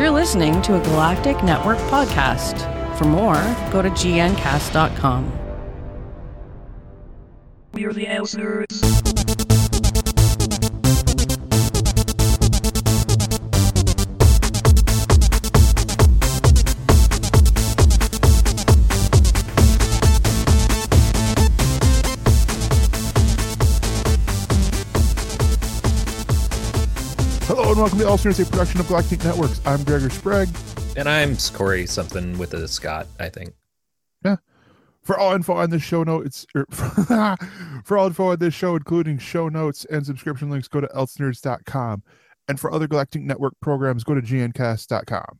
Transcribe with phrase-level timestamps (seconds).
[0.00, 2.56] You're listening to a Galactic Netcast podcast.
[2.96, 3.34] For more,
[3.70, 5.30] go to gncast.com.
[7.74, 8.34] We're the House
[27.80, 29.66] welcome to Else Nerds, a production of Galactic Netcasts.
[29.66, 30.50] I'm Gregor Sprague.
[30.98, 33.54] And I'm Corey something with a Scott, I think.
[34.22, 34.36] Yeah.
[35.02, 36.66] For all info on this show notes, er,
[37.84, 42.02] for all info on this show, including show notes and subscription links, go to elsenerds.com.
[42.48, 45.38] And for other Galactic Netcast programs, go to gncast.com.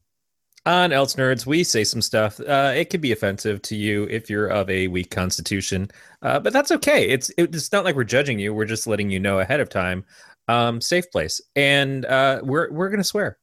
[0.66, 2.38] On Else Nerds, we say some stuff.
[2.38, 6.52] Uh, it could be offensive to you if you're of a weak constitution, uh, but
[6.52, 7.09] that's okay.
[7.09, 8.52] It's it's not like we're judging you.
[8.52, 10.04] We're just letting you know ahead of time.
[10.50, 13.38] Um, safe place, and uh, we're we're gonna swear.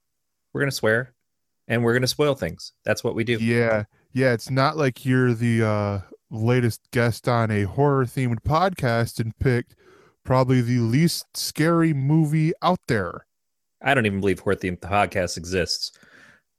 [0.53, 1.13] We're gonna swear,
[1.67, 2.73] and we're gonna spoil things.
[2.83, 3.37] That's what we do.
[3.39, 3.85] Yeah.
[4.13, 4.33] Yeah.
[4.33, 5.99] It's not like you're the uh,
[6.29, 9.75] latest guest on a horror themed podcast and picked
[10.23, 13.25] probably the least scary movie out there.
[13.81, 15.97] I don't even believe Horror themed Podcast exists.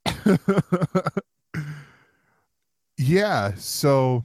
[2.97, 3.53] yeah.
[3.55, 4.23] So,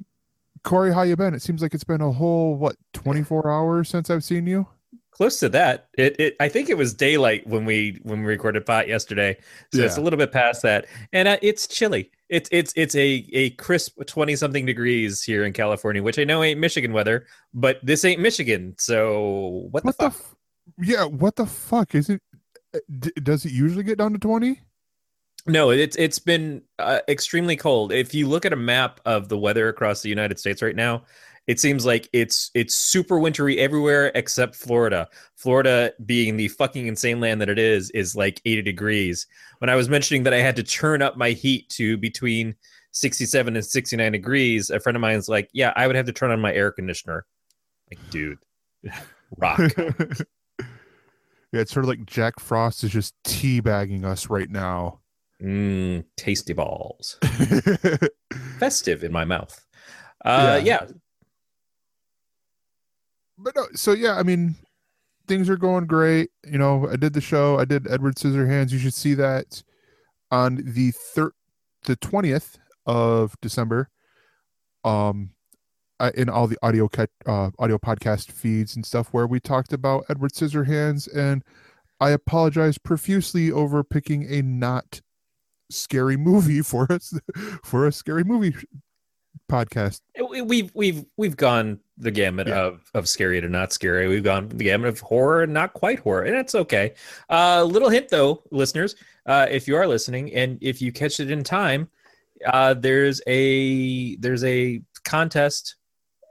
[0.62, 1.34] Corey, how you been?
[1.34, 4.66] It seems like it's been a whole what 24 hours since I've seen you.
[5.14, 8.66] Close to that it, it i think it was daylight when we when we recorded
[8.66, 9.34] pot yesterday
[9.72, 13.24] so it's a little bit past that and uh, it's chilly it's it's it's a
[13.32, 17.78] a crisp 20 something degrees here in california which i know ain't michigan weather but
[17.82, 20.10] this ain't michigan so what the What the?
[20.10, 20.34] fuck F-
[20.78, 21.04] yeah.
[21.04, 22.20] What the fuck is it?
[22.74, 24.60] uh, D- does it usually get down to 20?
[25.46, 29.36] no it's it's been uh, extremely cold if you look at a map of the
[29.38, 31.04] weather across the united states right now
[31.46, 35.08] it seems like it's it's super wintry everywhere except Florida.
[35.36, 39.26] Florida being the fucking insane land that it is is like 80 degrees.
[39.58, 42.54] When I was mentioning that I had to turn up my heat to between
[42.92, 46.30] 67 and 69 degrees, a friend of mine's like, "Yeah, I would have to turn
[46.30, 47.26] on my air conditioner."
[47.90, 48.38] Like, dude,
[49.36, 49.60] rock.
[49.78, 51.60] yeah.
[51.60, 55.00] It's sort of like Jack Frost is just teabagging us right now.
[55.42, 57.18] Mm, tasty balls.
[58.58, 59.64] Festive in my mouth.
[60.24, 60.84] Uh, Yeah.
[60.86, 60.86] yeah.
[63.38, 64.54] But no, so yeah, I mean,
[65.26, 66.30] things are going great.
[66.46, 67.58] You know, I did the show.
[67.58, 68.70] I did Edward Scissorhands.
[68.72, 69.62] You should see that
[70.30, 71.32] on the third,
[71.84, 73.88] the twentieth of December.
[74.84, 75.30] Um,
[76.00, 79.72] I, in all the audio cut, uh, audio podcast feeds and stuff where we talked
[79.72, 81.42] about Edward Scissorhands, and
[82.00, 85.00] I apologize profusely over picking a not
[85.70, 87.18] scary movie for us
[87.64, 88.54] for a scary movie
[89.50, 90.00] podcast.
[90.30, 92.60] We- We've we've we've gone the gamut Yeah.
[92.62, 94.08] of of scary to not scary.
[94.08, 96.94] We've gone the gamut of horror and not quite horror, and that's okay.
[97.30, 98.96] Uh, little hint though, listeners,
[99.26, 101.88] uh, if you are listening and if you catch it in time,
[102.46, 105.76] uh, there's a there's a contest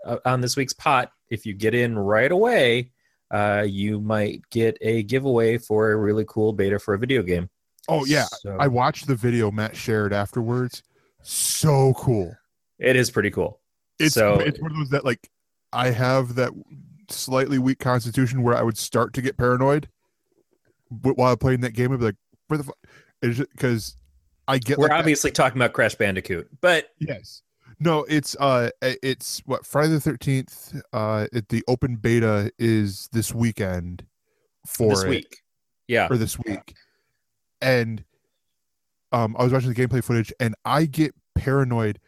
[0.05, 1.11] uh, on this week's pot.
[1.29, 2.91] If you get in right away,
[3.31, 7.49] uh, you might get a giveaway for a really cool beta for a video game.
[7.87, 10.83] Oh yeah, So, I watched the video Matt shared afterwards.
[11.21, 12.35] So cool.
[12.79, 13.59] it is pretty cool.
[13.99, 15.29] It's So- it's one of those that like
[15.73, 16.51] I have that
[17.09, 19.89] slightly weak constitution where I would start to get paranoid,
[20.89, 22.15] while playing that game, I'd be like,
[22.47, 22.77] "Where the fuck?"
[23.21, 23.97] Because
[24.47, 27.41] I get We're like that- obviously talking about Crash Bandicoot, but yes.
[27.79, 30.79] No, it's uh, it's what Friday the Thirteenth.
[30.93, 34.05] Uh, it, the open beta is this weekend
[34.65, 35.09] for this it.
[35.09, 35.37] week,
[35.87, 36.75] yeah, for this week,
[37.61, 38.03] and
[39.11, 41.99] um, I was watching the gameplay footage, and I get paranoid.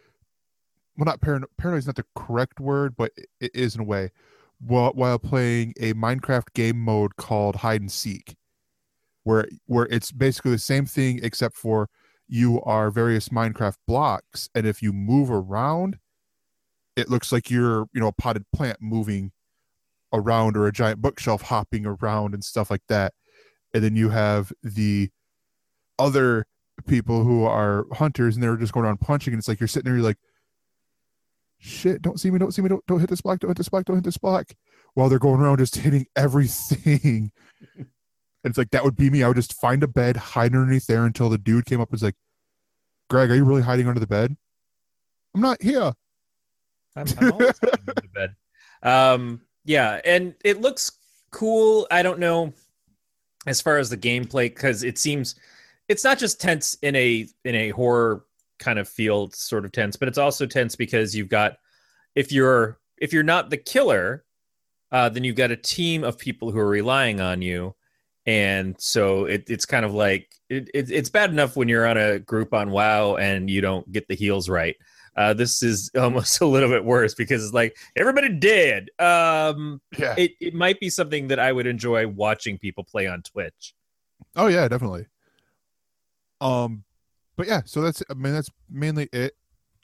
[0.98, 1.50] Well, not paranoid.
[1.58, 4.12] Paranoid is not the correct word, but it- is in a way.
[4.60, 8.36] While while playing a Minecraft game mode called hide and seek,
[9.24, 11.90] where where it's basically the same thing except for
[12.28, 16.00] you are various Minecraft blocks, and if you move around,
[16.96, 19.32] it looks like you're you know a potted plant moving
[20.14, 23.14] around or a giant bookshelf hopping around and stuff like that
[23.74, 25.10] and then you have the
[26.00, 26.46] other
[26.88, 29.86] people who are hunters and they're just going around punching and it's like you're sitting
[29.86, 30.18] there you're like
[31.66, 33.70] shit don't see me don't see me don't, don't hit this block don't hit this
[33.70, 34.54] block don't hit this block
[34.96, 37.32] while they're going around just hitting everything.
[38.44, 39.24] And it's like that would be me.
[39.24, 41.94] I would just find a bed hide underneath there until the dude came up and
[41.94, 42.14] was like
[43.10, 44.38] greg are you really hiding under the bed?
[45.34, 45.92] I'm not here.
[46.96, 48.36] I'm, I'm always hiding under the bed.
[48.84, 50.92] Um, yeah, and it looks
[51.32, 51.88] cool.
[51.90, 52.54] I don't know
[53.48, 55.34] as far as the gameplay because it seems
[55.88, 58.26] it's not just tense in a in a horror
[58.60, 61.58] kind of field sort of tense, but it's also tense because you've got
[62.16, 64.24] if you're if you're not the killer,
[64.92, 67.76] uh, then you've got a team of people who are relying on you,
[68.26, 71.98] and so it, it's kind of like it, it, it's bad enough when you're on
[71.98, 74.76] a group on WoW and you don't get the heals right.
[75.18, 78.90] Uh, this is almost a little bit worse because it's like everybody dead.
[79.00, 80.14] Um, Yeah.
[80.18, 83.74] it, it might be something that I would enjoy watching people play on Twitch.
[84.36, 85.08] Oh yeah, definitely.
[86.42, 86.84] Um,
[87.36, 89.34] but yeah, so that's I mean that's mainly it.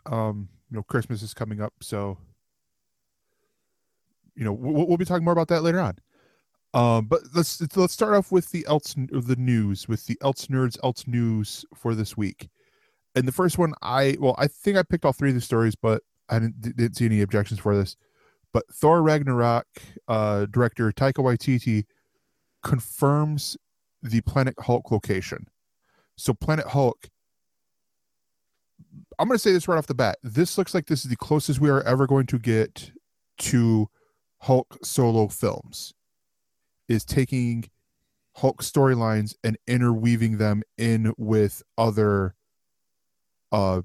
[0.05, 2.17] Um, you know, Christmas is coming up, so
[4.35, 5.97] you know we'll, we'll be talking more about that later on.
[6.73, 10.77] Um, but let's let's start off with the else the news with the else nerds
[10.83, 12.49] else news for this week.
[13.13, 15.75] And the first one, I well, I think I picked all three of the stories,
[15.75, 17.97] but I didn't didn't see any objections for this.
[18.53, 19.65] But Thor Ragnarok
[20.07, 21.85] uh, director Taika Waititi
[22.63, 23.57] confirms
[24.01, 25.47] the Planet Hulk location.
[26.15, 27.09] So Planet Hulk.
[29.21, 30.17] I'm going to say this right off the bat.
[30.23, 32.91] This looks like this is the closest we are ever going to get
[33.37, 33.87] to
[34.39, 35.93] Hulk solo films.
[36.87, 37.69] Is taking
[38.37, 42.33] Hulk storylines and interweaving them in with other
[43.51, 43.83] uh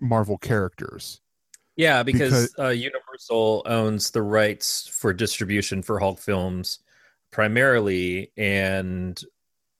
[0.00, 1.20] Marvel characters.
[1.76, 6.80] Yeah, because, Because- uh, Universal owns the rights for distribution for Hulk films
[7.30, 9.22] primarily, and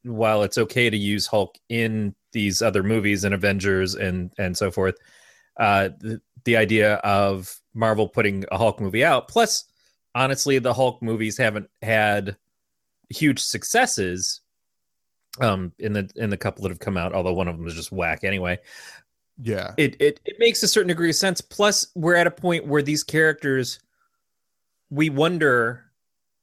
[0.05, 4.71] while it's okay to use Hulk in these other movies and Avengers and and so
[4.71, 4.97] forth,
[5.59, 9.65] uh, the, the idea of Marvel putting a Hulk movie out, plus
[10.15, 12.37] honestly, the Hulk movies haven't had
[13.11, 14.41] huge successes
[15.41, 17.75] um in the in the couple that have come out although one of them is
[17.75, 18.59] just whack anyway
[19.41, 19.73] Yeah.
[19.77, 21.41] it, it it makes a certain degree of sense.
[21.41, 23.79] Plus, we're at a point where these characters,
[24.91, 25.85] we wonder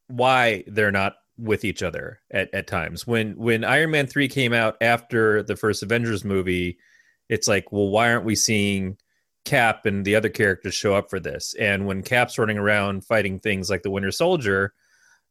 [0.07, 3.05] why they're not with each other at, at times.
[3.05, 6.77] When when Iron Man three came out after the first Avengers movie,
[7.29, 8.97] it's like, well, why aren't we seeing
[9.43, 11.53] Cap and the other characters show up for this?
[11.59, 14.73] And when Cap's running around fighting things like the Winter Soldier,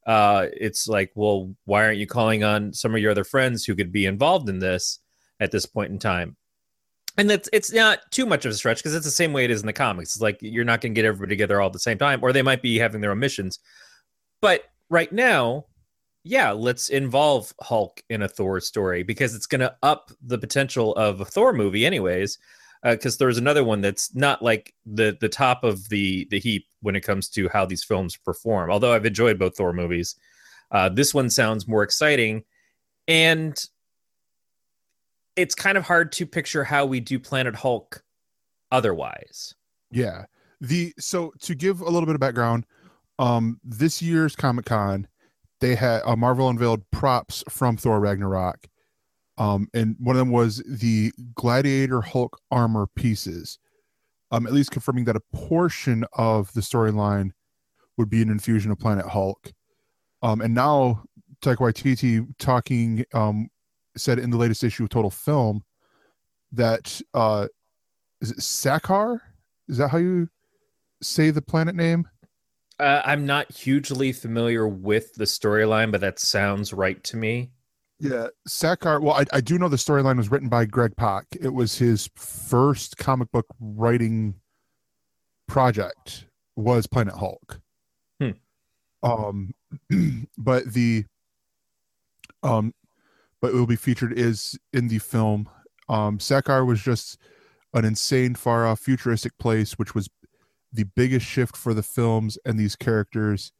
[0.06, 3.74] uh, it's like, well, why aren't you calling on some of your other friends who
[3.74, 5.00] could be involved in this
[5.40, 6.36] at this point in time?
[7.16, 9.50] and that's it's not too much of a stretch because it's the same way it
[9.50, 10.14] is in the comics.
[10.14, 12.32] It's like you're not going to get everybody together all at the same time, or
[12.32, 13.58] they might be having their own missions.
[14.40, 15.66] But right now,
[16.24, 20.94] yeah, let's involve Hulk in a Thor story because it's going to up the potential
[20.94, 22.38] of a Thor movie, anyways.
[22.82, 26.94] Because there's another one that's not like the the top of the the heap when
[26.94, 28.70] it comes to how these films perform.
[28.70, 30.16] Although I've enjoyed both Thor movies,
[30.70, 32.44] uh, this one sounds more exciting,
[33.08, 33.58] and
[35.36, 38.02] it's kind of hard to picture how we do Planet Hulk
[38.70, 39.54] otherwise.
[39.90, 40.26] Yeah.
[40.60, 42.66] The so to give a little bit of background,
[43.18, 45.06] um, this year's Comic Con,
[45.64, 48.68] they had uh, Marvel unveiled props from Thor Ragnarok,
[49.38, 53.58] um, and one of them was the Gladiator Hulk armor pieces,
[54.30, 57.30] um, at least confirming that a portion of the storyline
[57.96, 59.52] would be an infusion of Planet Hulk,
[60.20, 61.02] um, and now
[61.40, 63.48] Taika Waititi talking um,
[63.96, 65.62] said in the latest issue of Total Film
[66.52, 67.48] that uh,
[68.20, 69.18] is it Sakaar?
[69.68, 70.28] Is that how you
[71.02, 72.06] say the planet name?
[72.80, 77.50] Uh, I'm not hugely familiar with the storyline, but that sounds right to me.
[78.00, 79.00] Yeah, Sakaar.
[79.00, 81.26] Well, I, I do know the storyline was written by Greg Pak.
[81.40, 84.34] It was his first comic book writing
[85.46, 86.26] project.
[86.56, 87.60] Was Planet Hulk.
[88.20, 88.30] Hmm.
[89.02, 89.54] Um,
[90.38, 91.04] but the
[92.42, 92.74] um,
[93.40, 95.48] but it will be featured is in the film.
[95.88, 97.18] Um, Sakaar was just
[97.72, 100.08] an insane, far off, futuristic place, which was
[100.74, 103.52] the biggest shift for the films and these characters.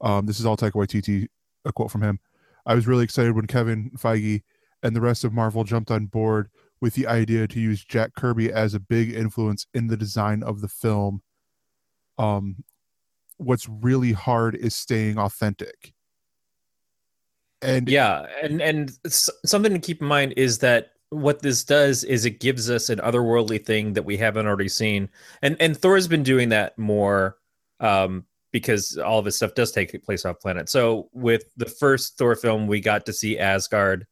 [0.00, 1.28] Um, this is all Taika Waititi,
[1.64, 2.18] a quote from him.
[2.66, 4.42] I was really excited when Kevin Feige
[4.82, 6.48] and the rest of Marvel jumped on board
[6.80, 10.62] with the idea to use Jack Kirby as a big influence in the design of
[10.62, 11.22] the film.
[12.16, 12.64] Um,
[13.36, 15.92] what's really hard is staying authentic.
[17.60, 18.90] And Yeah, and and
[19.44, 22.98] something to keep in mind is that what this does is it gives us an
[22.98, 25.08] otherworldly thing that we haven't already seen,
[25.42, 27.36] and and Thor's been doing that more
[27.80, 30.68] um, because all of his stuff does take place off planet.
[30.68, 34.06] So with the first Thor film, we got to see Asgard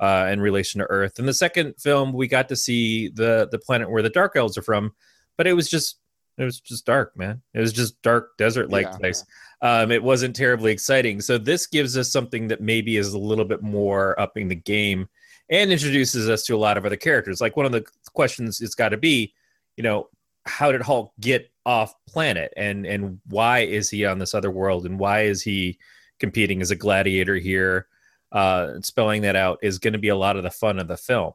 [0.00, 3.58] uh, in relation to Earth, and the second film we got to see the the
[3.58, 4.92] planet where the Dark Elves are from,
[5.36, 5.98] but it was just
[6.36, 7.42] it was just dark, man.
[7.54, 8.96] It was just dark desert like Yeah.
[8.98, 9.24] place
[9.64, 11.22] um, it wasn't terribly exciting.
[11.22, 15.08] So this gives us something that maybe is a little bit more upping the game
[15.50, 17.40] and introduces us to a lot of other characters.
[17.40, 19.34] Like one of the questions it's got to be,
[19.76, 20.08] you know,
[20.46, 24.84] how did Hulk get off planet and and why is he on this other world
[24.84, 25.78] and why is he
[26.18, 27.86] competing as a gladiator here?
[28.32, 30.96] Uh, spelling that out is going to be a lot of the fun of the
[30.96, 31.32] film.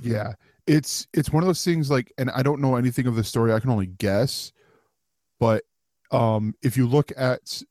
[0.00, 0.34] yeah,
[0.66, 3.52] it's it's one of those things like, and I don't know anything of the story.
[3.52, 4.52] I can only guess,
[5.38, 5.64] but
[6.10, 7.62] um, if you look at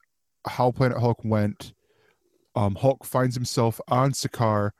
[0.47, 1.73] how Planet Hulk went,
[2.55, 4.71] um, Hulk finds himself on Sakaar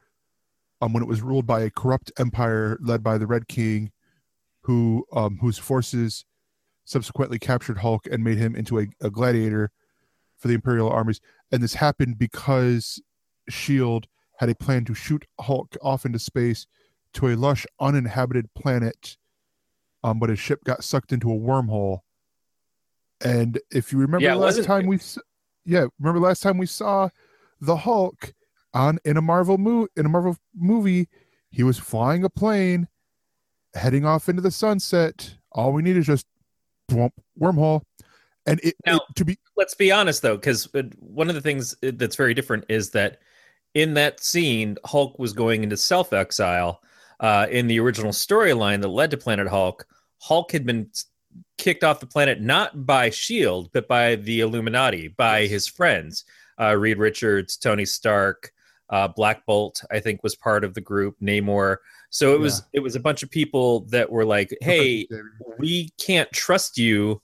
[0.82, 3.92] um, when it was ruled by a corrupt empire led by the Red King,
[4.62, 6.26] who um, whose forces
[6.86, 9.72] subsequently captured Hulk and made him into a, a gladiator
[10.38, 11.22] for the Imperial armies.
[11.52, 13.02] And this happened because
[13.48, 14.08] Shield
[14.38, 16.66] had a plan to shoot Hulk off into space
[17.14, 19.18] to a lush, uninhabited planet,
[20.04, 22.00] um, but his ship got sucked into a wormhole.
[23.24, 25.00] And if you remember Yeah, last time we,
[25.64, 27.10] yeah, remember last time we saw
[27.60, 28.34] the Hulk
[28.74, 31.10] on in a Marvel movie in a Marvel movie,
[31.50, 32.88] he was flying a plane,
[33.74, 35.36] heading off into the sunset.
[35.52, 36.26] All we need is just
[36.90, 37.82] thwomp, wormhole,
[38.46, 40.68] and it, Now- it to be let's be honest though because
[41.00, 43.20] one of the things uh, that's very different is that
[43.74, 46.82] in that scene hulk was going into self-exile
[47.20, 49.86] uh, in the original storyline that led to planet hulk.
[50.22, 50.90] Hulk had been
[51.58, 56.26] kicked off the planet not by shield but by the illuminati by his friends
[56.60, 58.52] uh, reed richards tony stark
[58.92, 61.78] uh, black bolt i think was part of the group namor
[62.10, 65.08] so it was it was a bunch of people that were like hey
[65.58, 67.22] we can't trust you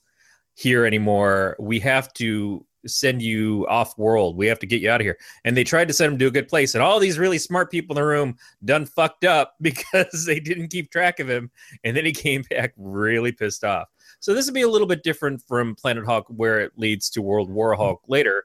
[0.58, 1.54] here anymore.
[1.60, 4.36] We have to send you off world.
[4.36, 5.16] We have to get you out of here.
[5.44, 6.74] And they tried to send him to a good place.
[6.74, 10.68] And all these really smart people in the room done fucked up because they didn't
[10.68, 11.50] keep track of him.
[11.84, 13.88] And then he came back really pissed off.
[14.18, 17.22] So this would be a little bit different from Planet Hulk, where it leads to
[17.22, 18.44] World War Hulk later.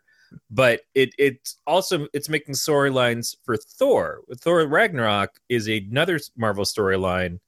[0.49, 4.21] But it it's also it's making storylines for Thor.
[4.39, 7.39] Thor Ragnarok is another Marvel storyline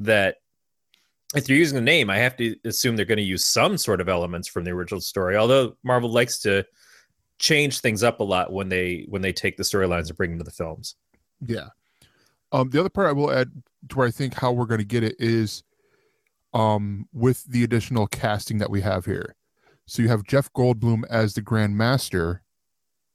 [0.00, 0.36] that
[1.34, 4.00] if you're using the name, I have to assume they're going to use some sort
[4.00, 5.36] of elements from the original story.
[5.36, 6.64] Although Marvel likes to
[7.38, 10.38] change things up a lot when they when they take the storylines and bring them
[10.38, 10.96] to the films.
[11.44, 11.68] Yeah.
[12.52, 13.50] Um, the other part I will add
[13.88, 15.62] to where I think how we're going to get it is
[16.52, 19.36] um, with the additional casting that we have here.
[19.90, 22.42] So you have Jeff Goldblum as the Grand Master,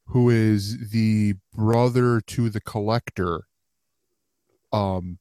[0.08, 3.48] who is the brother to the Collector,
[4.74, 5.18] um,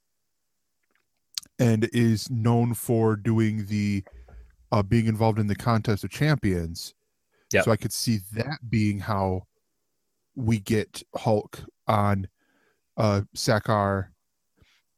[1.61, 4.03] and is known for doing the
[4.73, 6.93] uh, being involved in the contest of champions.
[7.53, 7.65] Yep.
[7.67, 9.45] So I could see that being how
[10.35, 12.27] we get Hulk on
[12.97, 14.09] uh Sakaar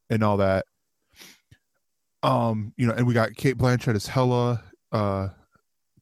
[0.09, 0.65] and all that.
[2.23, 5.27] Um, you know, and we got Cate Blanchett as Hela, uh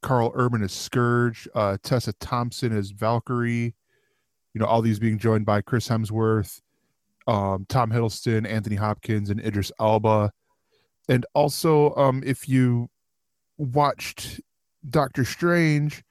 [0.06, 3.74] Karl Urban as Scourge, uh Tessa Thompson as Valkyrie,
[4.54, 6.62] you know, all these being joined by Chris Hemsworth,
[7.28, 10.32] um, Tom Hiddleston, Anthony Hopkins, and Idris Elba.
[11.10, 12.90] And also, um, if you
[13.58, 14.40] watched
[14.88, 16.04] Doctor Strange,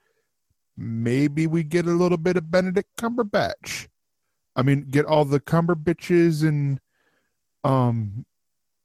[0.76, 3.86] maybe we get a little bit of Benedict Cumberbatch.
[4.56, 6.80] I mean, get all the Cumber bitches and
[7.62, 8.26] um,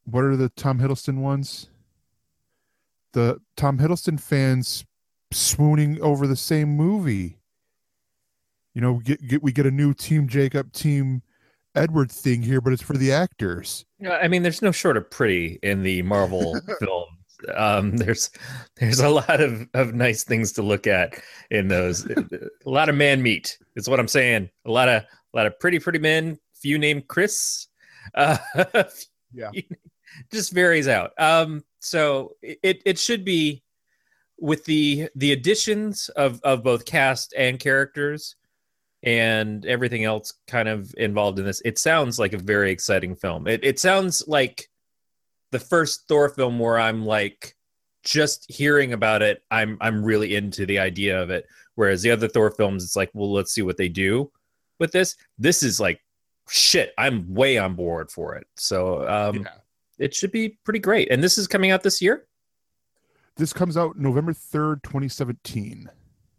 [0.05, 1.67] what are the Tom Hiddleston ones?
[3.13, 4.85] The Tom Hiddleston fans
[5.31, 7.37] swooning over the same movie.
[8.73, 11.21] You know, we get, get we get a new Team Jacob, Team
[11.75, 13.85] Edward thing here, but it's for the actors.
[13.99, 17.09] Yeah, I mean, there's no short of pretty in the Marvel films.
[17.55, 18.29] Um, there's
[18.75, 21.15] there's a lot of, of nice things to look at
[21.51, 22.05] in those.
[22.05, 24.49] a lot of man meat is what I'm saying.
[24.65, 26.37] A lot of a lot of pretty pretty men.
[26.55, 27.67] Few named Chris.
[28.13, 28.37] Uh,
[29.33, 29.51] Yeah.
[30.31, 31.11] just varies out.
[31.17, 33.63] Um, so it it should be
[34.41, 38.35] with the the additions of of both cast and characters
[39.03, 41.61] and everything else kind of involved in this.
[41.63, 43.47] It sounds like a very exciting film.
[43.47, 44.69] It it sounds like
[45.51, 47.55] the first Thor film where I'm like
[48.03, 51.45] just hearing about it, I'm I'm really into the idea of it.
[51.75, 54.31] Whereas the other Thor films, it's like, well, let's see what they do
[54.79, 55.15] with this.
[55.37, 56.01] This is like
[56.49, 56.93] shit.
[56.97, 58.47] I'm way on board for it.
[58.57, 59.47] So um, Yeah.
[59.97, 61.09] it should be pretty great.
[61.11, 62.25] And this is coming out this year.
[63.39, 65.89] This comes out November 3rd, 2017.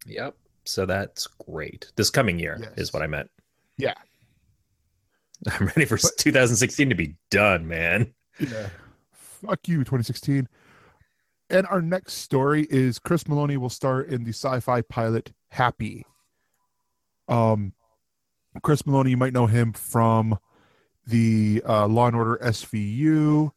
[0.05, 0.37] Yep.
[0.67, 1.91] So that's great.
[1.97, 2.73] This coming year Yes.
[2.77, 3.31] is what I meant.
[3.79, 3.95] Yeah.
[5.51, 8.13] I'm ready for But- 2016 to be done, man.
[8.39, 8.69] Yeah.
[9.15, 10.47] Fuck you, 2016.
[11.49, 16.05] And our next story is Chris Meloni will star in the Syfy pilot Happy.
[17.29, 17.73] Um,
[18.63, 20.39] Chris Meloni, you might know him from
[21.07, 23.53] the uh, Law and Order SVU,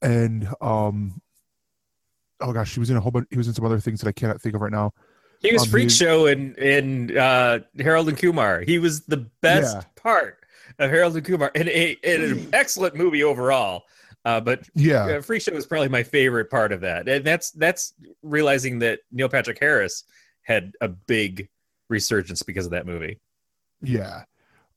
[0.00, 1.20] and um,
[2.42, 3.28] oh gosh, he was in a whole bunch.
[3.30, 4.92] He was in some other things that I cannot think of right now.
[5.40, 8.60] He was Um, Freak he- Show in in uh, Harold and Kumar.
[8.60, 9.82] He was the best Yeah.
[9.96, 10.38] part
[10.78, 13.84] of Harold and Kumar, and, a, an excellent movie overall.
[14.24, 17.50] Uh, but Yeah, uh, Freak Show is probably my favorite part of that, and that's
[17.52, 20.04] that's realizing that Neil Patrick Harris
[20.42, 21.48] had a big
[21.88, 23.18] resurgence because of that movie.
[23.82, 24.24] Yeah.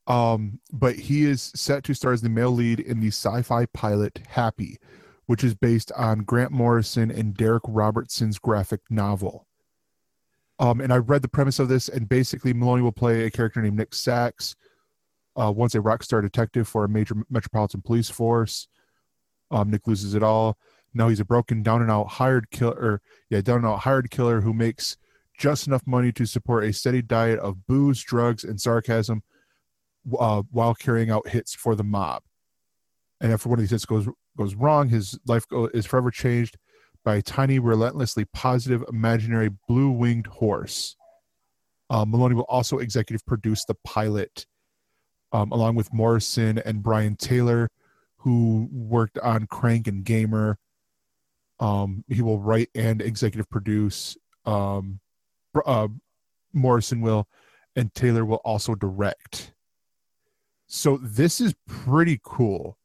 [0.07, 4.19] Um, but he is set to star as the male lead in the Syfy pilot
[4.27, 4.77] Happy,
[5.25, 9.47] which is based on Grant Morrison and Darick Robertson's graphic novel.
[10.59, 13.61] Um, and I read the premise of this, and basically Meloni will play a character
[13.61, 14.55] named Nick Sax,
[15.35, 18.67] uh, once a rock star detective for a major metropolitan police force.
[19.51, 20.57] Um, Nick loses it all.
[20.93, 23.01] Now he's a broken down and out hired killer.
[23.29, 24.95] Yeah, down and out hired killer who makes
[25.37, 29.21] just enough money to support a steady diet of booze, drugs, and sarcasm,
[30.17, 32.23] uh, while carrying out hits for the mob.
[33.19, 36.57] And after one of these hits goes goes wrong, his life go, is forever changed
[37.03, 40.95] by a tiny, relentlessly positive, imaginary blue winged horse.
[41.89, 44.47] Um, Meloni will also executive produce the pilot,
[45.31, 47.69] um, along with Morrison and Brian Taylor,
[48.17, 50.57] who worked on Crank and Gamer.
[51.59, 54.17] Um, he will write and executive produce.
[54.45, 54.99] Um,
[55.65, 55.87] uh,
[56.53, 57.27] Morrison will,
[57.75, 59.53] and Taylor will also direct.
[60.67, 62.77] So this is pretty cool.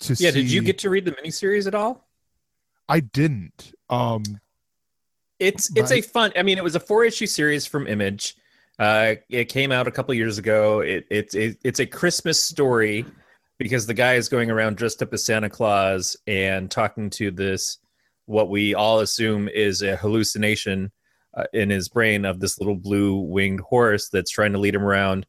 [0.00, 0.42] To Yeah, see.
[0.42, 2.08] did you get to read the miniseries at all?
[2.88, 3.72] I didn't.
[3.88, 4.22] Um,
[5.38, 6.32] It's it's a fun.
[6.36, 8.36] I mean, it was a four issue series from Image.
[8.78, 10.80] Uh, it came out a couple years ago.
[10.80, 13.04] It, it, it it's a Christmas story
[13.58, 17.78] because the guy is going around dressed up as Santa Claus and talking to this
[18.26, 20.90] what we all assume is a hallucination
[21.36, 24.84] uh, in his brain of this little blue winged horse that's trying to lead him
[24.84, 25.26] around,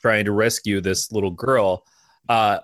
[0.00, 1.84] trying to rescue this little girl.
[2.28, 2.58] Uh,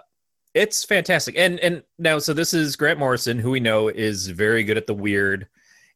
[0.54, 1.36] it's fantastic.
[1.38, 4.86] And and now so this is Grant Morrison, who we know is very good at
[4.86, 5.46] the weird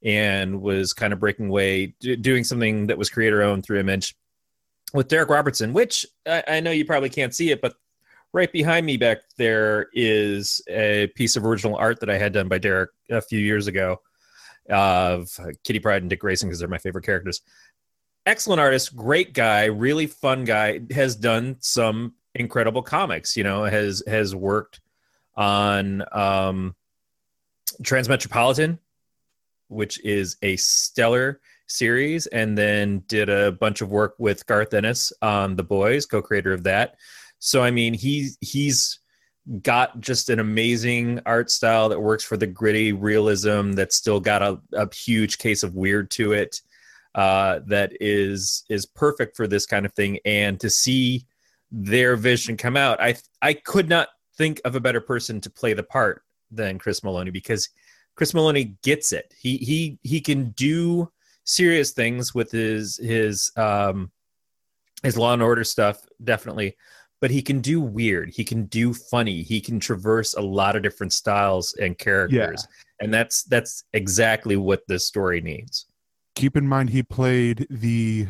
[0.05, 4.17] and was kind of breaking away, doing something that was creator owned through Image
[4.93, 7.75] with Darick Robertson, which I, I know you probably can't see it, but
[8.33, 12.49] right behind me back there is a piece of original art that I had done
[12.49, 14.01] by Darick a few years ago
[14.69, 15.29] of
[15.65, 17.41] Kitty Pryde and Dick Grayson because they're my favorite characters.
[18.27, 20.81] Excellent artist, great guy, really fun guy.
[20.93, 23.37] Has done some incredible comics.
[23.37, 24.81] You know, has has worked
[25.37, 26.75] on um,
[27.83, 28.79] Transmetropolitan,
[29.69, 35.13] which is a stellar series, and then did a bunch of work with Garth Ennis
[35.23, 36.97] on The Boys, co-creator of that.
[37.39, 38.99] So I mean, he's he's
[39.63, 44.43] got just an amazing art style that works for the gritty realism that's still got
[44.43, 46.61] a, a huge case of weird to it
[47.15, 51.27] uh, that is is perfect for this kind of thing and to see
[51.73, 55.73] their vision come out i i could not think of a better person to play
[55.73, 57.69] the part than chris meloni because
[58.15, 59.33] chris meloni gets it.
[59.39, 61.11] He he he can do
[61.45, 64.11] serious things with his his um
[65.03, 66.77] his law and order stuff definitely
[67.21, 68.31] but he can do weird.
[68.31, 69.43] He can do funny.
[69.43, 72.67] He can traverse a lot of different styles and characters.
[73.01, 75.87] And that's that's exactly what this story needs.
[76.35, 78.27] Keep in mind he played the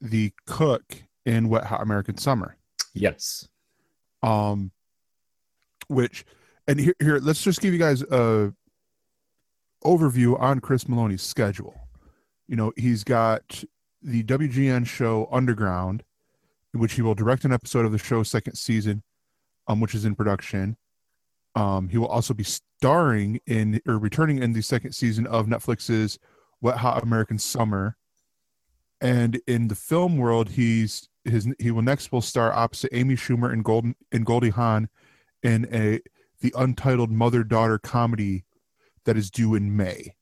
[0.00, 0.82] the cook
[1.24, 2.56] in Wet Hot American Summer.
[2.94, 3.48] Yes
[4.22, 4.70] Um,
[5.88, 6.24] which
[6.66, 8.52] and here here let's just give you guys a
[9.84, 11.74] overview on Chris Meloni's schedule.
[12.48, 13.64] You know, he's got
[14.02, 16.02] the WGN show Underground,
[16.74, 19.02] in which he will direct an episode of the show's second season,
[19.66, 20.76] um, which is in production.
[21.54, 26.18] Um, he will also be starring in or returning in the second season of Netflix's
[26.60, 27.96] Wet Hot American Summer.
[29.00, 33.52] And in the film world, he's his he will next will star opposite Amy Schumer
[33.52, 34.88] and Golden and Goldie Hawn
[35.42, 36.00] in a
[36.40, 38.44] the untitled mother daughter comedy
[39.04, 40.14] that is due in May.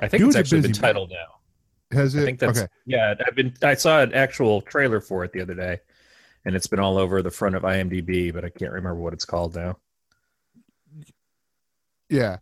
[0.00, 0.94] i think it's actually been busy man.
[0.94, 2.22] now Has it?
[2.22, 2.68] I think that's okay.
[2.86, 3.14] yeah.
[3.26, 5.78] I've been I saw an actual trailer for it the other day,
[6.44, 9.24] and it's been all over the front of IMDb, but I can't remember what it's
[9.24, 9.78] called now.
[12.08, 12.38] Yeah.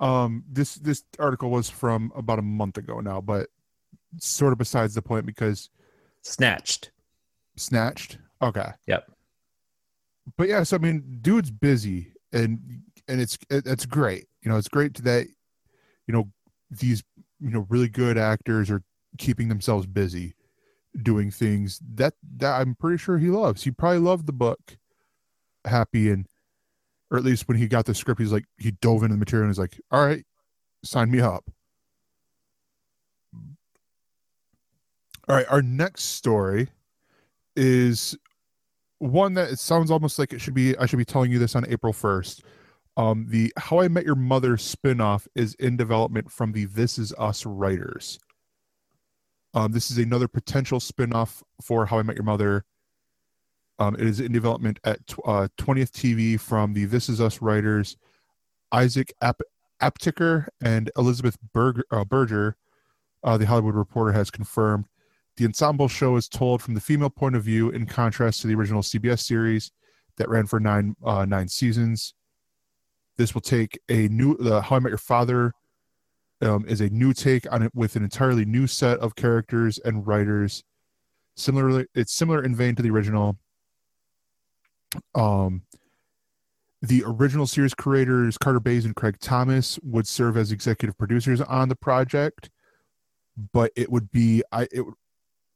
[0.00, 3.48] Um this this article was from about a month ago now, but
[4.18, 5.70] sort of besides the point because
[6.24, 6.90] Snatched.
[7.56, 8.18] Snatched.
[8.42, 8.70] Okay.
[8.86, 9.10] Yep.
[10.36, 14.26] But yeah, so I mean, dude's busy and and it's it, it's great.
[14.42, 15.26] You know, it's great that
[16.06, 16.30] you know
[16.70, 17.02] these
[17.40, 18.82] you know really good actors are
[19.18, 20.34] keeping themselves busy
[21.02, 23.64] doing things that that I'm pretty sure he loves.
[23.64, 24.78] He probably loved the book
[25.64, 26.26] Happy and
[27.10, 29.44] or at least when he got the script he's like he dove into the material
[29.44, 30.24] and he's like, "All right,
[30.82, 31.50] sign me up."
[35.26, 36.68] All right, our next story
[37.56, 38.16] is
[38.98, 41.56] one that it sounds almost like it should be I should be telling you this
[41.56, 42.42] on April 1st.
[42.96, 47.12] Um, the How I Met Your Mother spinoff is in development from the This Is
[47.18, 48.20] Us writers.
[49.52, 52.64] Um, this is another potential spinoff for How I Met Your Mother.
[53.78, 57.42] Um, it is in development at tw- uh, 20th TV from the This Is Us
[57.42, 57.96] writers
[58.70, 59.42] Isaac Ap-
[59.82, 62.56] Aptaker and Elizabeth Berger, uh, Berger.
[63.24, 64.84] Uh, the Hollywood Reporter has confirmed.
[65.36, 68.54] The ensemble show is told from the female point of view, in contrast to the
[68.54, 69.72] original CBS series
[70.16, 72.14] that ran for nine uh, nine seasons.
[73.16, 75.52] This will take a new the How I Met Your Father
[76.40, 80.06] um, is a new take on it with an entirely new set of characters and
[80.06, 80.62] writers.
[81.36, 83.36] Similarly, it's similar in vein to the original.
[85.14, 85.62] Um,
[86.80, 91.68] the original series creators Carter Bays and Craig Thomas would serve as executive producers on
[91.68, 92.50] the project,
[93.52, 94.84] but it would be I it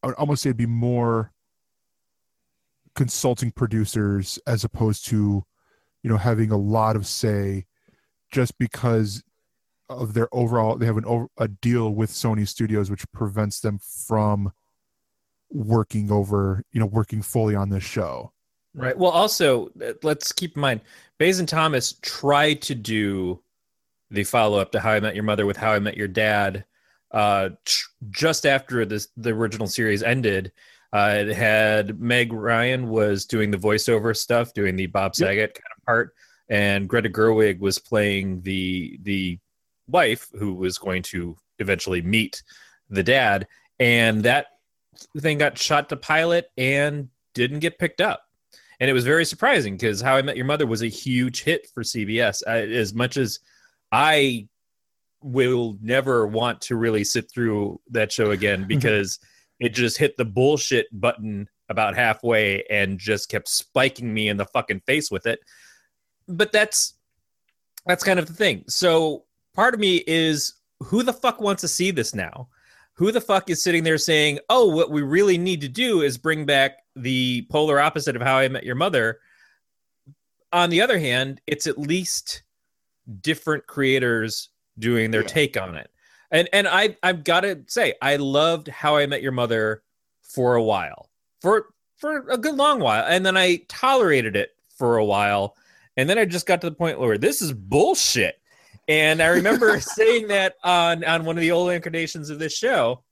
[0.02, 1.32] I would almost say it'd be more
[2.94, 5.44] consulting producers as opposed to
[6.02, 7.66] you know having a lot of say
[8.30, 9.22] just because
[9.88, 13.78] of their overall they have an over, a deal with Sony Studios which prevents them
[13.78, 14.52] from
[15.50, 18.32] working over you know working fully on this show
[18.74, 18.96] Right.
[18.96, 20.80] Well, also uh, let's keep in mind,
[21.18, 23.40] Bays and Thomas tried to do
[24.10, 26.64] the follow up to How I Met Your Mother with How I Met Your Dad,
[27.10, 27.50] uh,
[28.10, 30.52] just after this the original series ended.
[30.92, 35.16] Uh, it had Meg Ryan was doing the voiceover stuff, doing the Bob Yep.
[35.16, 36.14] Saget kind of part,
[36.48, 39.38] and Greta Gerwig was playing the the
[39.86, 42.42] wife who was going to eventually meet
[42.88, 43.46] the dad,
[43.78, 44.46] and that
[45.18, 48.28] thing got shot to pilot and didn't get picked up
[48.80, 51.68] and it was very surprising because How I Met Your Mother was a huge hit
[51.74, 52.42] for CBS.
[52.46, 53.40] I, as much as
[53.90, 54.48] I
[55.22, 58.68] will never want to really sit through that show again mm-hmm.
[58.68, 59.18] because
[59.60, 64.46] it just hit the bullshit button about halfway and just kept spiking me in the
[64.46, 65.40] fucking face with it.
[66.26, 66.94] But that's
[67.86, 68.64] that's kind of the thing.
[68.68, 72.48] So part of me is who the fuck wants to see this now?
[72.94, 76.18] Who the fuck is sitting there saying, "Oh, what we really need to do is
[76.18, 79.20] bring back the polar opposite of How I Met Your Mother"?
[80.52, 82.42] On the other hand, it's at least
[83.20, 85.28] different creators doing their Yeah.
[85.28, 85.90] take on it.
[86.30, 89.82] And and I I've got to say, I loved How I Met Your Mother
[90.22, 91.08] for a while.
[91.40, 93.04] For for a good long while.
[93.08, 95.56] And then I tolerated it for a while.
[95.96, 98.40] And then I just got to the point where this is bullshit.
[98.86, 103.02] And I remember saying that on on one of the old incarnations of this show.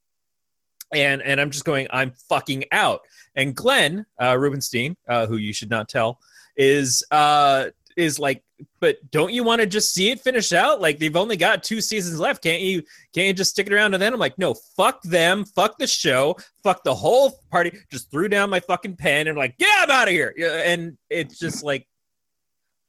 [0.92, 3.00] And and I'm just going, I'm fucking out.
[3.34, 6.20] And Glenn uh, Rubenstein, uh, who you should not tell,
[6.56, 8.42] is uh is like,
[8.80, 10.80] but don't you want to just see it finish out?
[10.80, 12.42] Like they've only got two seasons left.
[12.42, 12.82] Can't you
[13.14, 14.12] can't you just stick it around to then?
[14.12, 17.72] I'm like, no, fuck them, fuck the show, fuck the whole party.
[17.90, 20.34] Just threw down my fucking pen and like, yeah, I'm out of here.
[20.36, 21.86] Yeah, And it's just like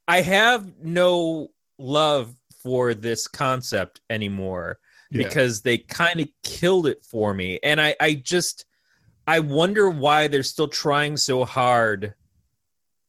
[0.06, 4.78] I have no love for this concept anymore
[5.10, 5.24] Yeah.
[5.24, 7.58] because they kind of killed it for me.
[7.62, 8.64] And I, I just,
[9.26, 12.14] I wonder why they're still trying so hard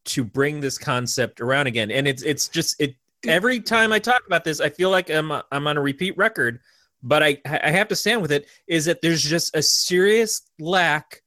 [0.09, 1.91] to bring this concept around again.
[1.91, 2.95] And it's, it's just, it,
[3.25, 6.59] every time I talk about this, I feel like I'm, I'm on a repeat record,
[7.01, 11.21] but I, I have to stand with it is that there's just a serious lack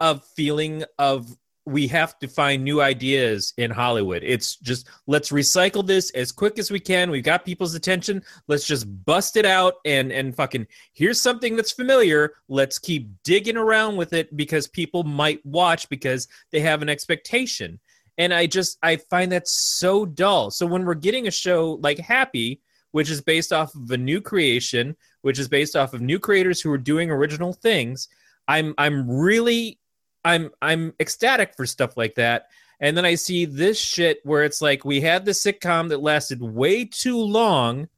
[0.00, 4.22] of feeling of we have to find new ideas in Hollywood.
[4.24, 7.10] It's just let's recycle this as quick as we can.
[7.10, 8.22] We've got people's attention.
[8.48, 12.34] Let's just bust it out and and fucking here's something that's familiar.
[12.48, 17.78] Let's keep digging around with it because people might watch because they have an expectation.
[18.18, 20.50] And I just I find that so dull.
[20.50, 22.60] So when we're getting a show like Happy,
[22.92, 26.60] which is based off of a new creation, which is based off of new creators
[26.60, 28.08] who are doing original things,
[28.48, 29.78] I'm I'm really
[30.24, 32.48] I'm I'm ecstatic for stuff like that.
[32.80, 36.42] And then I see this shit where it's like we had the sitcom that lasted
[36.42, 37.88] way too long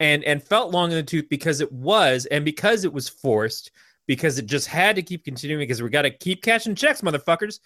[0.00, 3.70] and and felt long in the tooth because it was and because it was forced
[4.06, 7.60] because it just had to keep continuing because we got to keep cashing checks motherfuckers.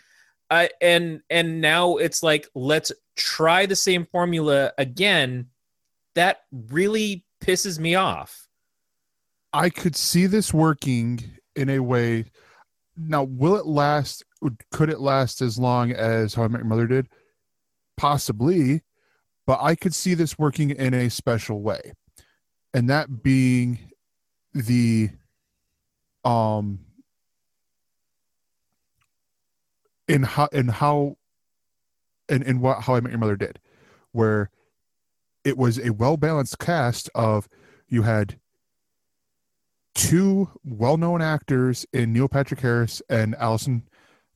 [0.51, 5.49] And and now it's like let's try the same formula again.
[6.15, 8.49] That really pisses me off.
[9.53, 12.27] I could see this working in a way.
[12.97, 14.25] Now, will it last?
[14.71, 17.09] Could it last as long as How I Met Your Mother did?
[17.97, 18.83] Possibly,
[19.47, 21.93] but I could see this working in a special way,
[22.75, 23.79] and that being
[24.55, 25.11] the
[26.25, 26.81] um
[30.09, 31.17] in how in how
[32.29, 33.61] in in what How I Met Your Mother did,
[34.13, 34.51] where
[35.45, 37.49] it was a well balanced cast of
[37.89, 38.39] you had
[39.95, 43.83] two well-known actors in Neil Patrick Harris and Alyson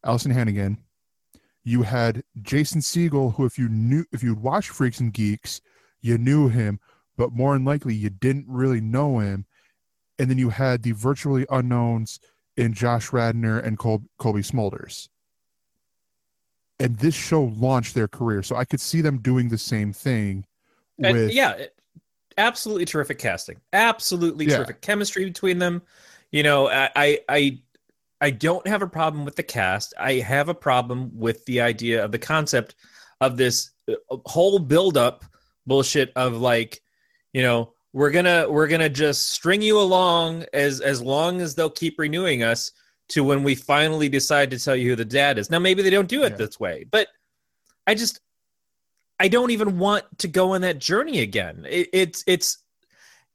[0.05, 0.79] Alyson Hannigan.
[1.65, 5.61] You had Jason Segel, who if you knew if you'd watched Freaks and Geeks,
[6.01, 6.81] you knew him,
[7.17, 9.47] but more than likely you didn't really know him.
[10.19, 12.21] And then you had the virtually unknowns
[12.57, 15.09] in Josh Radnor and Col- Colby Smulders.
[16.83, 20.45] And this show launched their career, so I could see them doing the same thing.
[21.03, 21.67] And yeah,
[22.39, 23.61] absolutely terrific casting.
[23.73, 24.57] Absolutely Yeah.
[24.57, 25.83] terrific chemistry between them.
[26.31, 27.59] You know, I, I I
[28.21, 29.95] I don't have a problem with the cast.
[29.99, 32.75] I have a problem with the idea of the concept
[33.21, 33.95] of this uh,
[34.27, 35.25] whole build-up
[35.67, 36.83] bullshit of like,
[37.33, 41.71] you know, we're gonna we're gonna just string you along as as long as they'll
[41.71, 42.73] keep renewing us
[43.13, 45.51] to when we finally decide to tell you who the dad is.
[45.51, 46.37] Now maybe they don't do it Yeah.
[46.37, 47.09] this way, but
[47.87, 48.21] I just
[49.19, 51.67] I don't even want to go on that journey again.
[51.69, 52.59] It, it's it's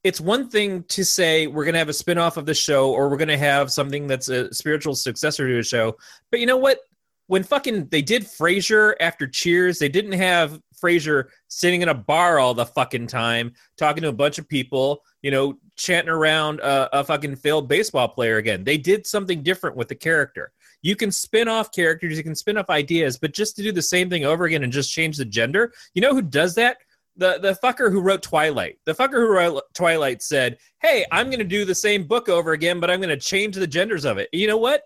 [0.03, 3.09] it's one thing to say we're going to have a spin-off of the show or
[3.09, 5.97] we're going to have something that's a spiritual successor to a show.
[6.31, 6.79] But you know what?
[7.27, 12.39] When fucking they did Frasier after Cheers, they didn't have Frasier sitting in a bar
[12.39, 16.99] all the fucking time talking to a bunch of people, you know, chanting around a,
[16.99, 18.63] a fucking failed baseball player again.
[18.63, 20.51] They did something different with the character.
[20.81, 23.81] You can spin off characters, you can spin off ideas, but just to do the
[23.81, 26.77] same thing over again and just change the gender, you know who does that?
[27.15, 28.77] The the fucker who wrote Twilight.
[28.85, 32.51] The fucker who wrote Twilight said, "Hey, I'm going to do the same book over
[32.51, 34.83] again, but I'm going to change the genders of it." You know what?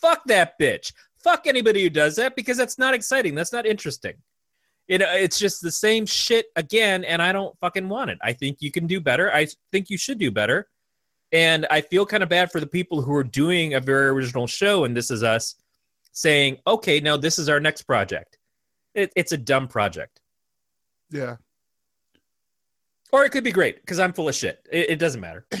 [0.00, 0.92] Fuck that bitch.
[1.22, 3.36] Fuck anybody who does that because that's not exciting.
[3.36, 4.14] That's not interesting.
[4.88, 8.18] It, it's just the same shit again, and I don't fucking want it.
[8.22, 9.32] I think you can do better.
[9.32, 10.68] I think you should do better.
[11.30, 14.46] And I feel kind of bad for the people who are doing a very original
[14.46, 15.56] show, and this is us
[16.12, 18.38] saying, okay, now this is our next project.
[18.94, 20.20] It, it's a dumb project.
[21.10, 21.36] Yeah.
[23.12, 24.66] Or it could be great because I'm full of shit.
[24.70, 25.46] It, it doesn't matter.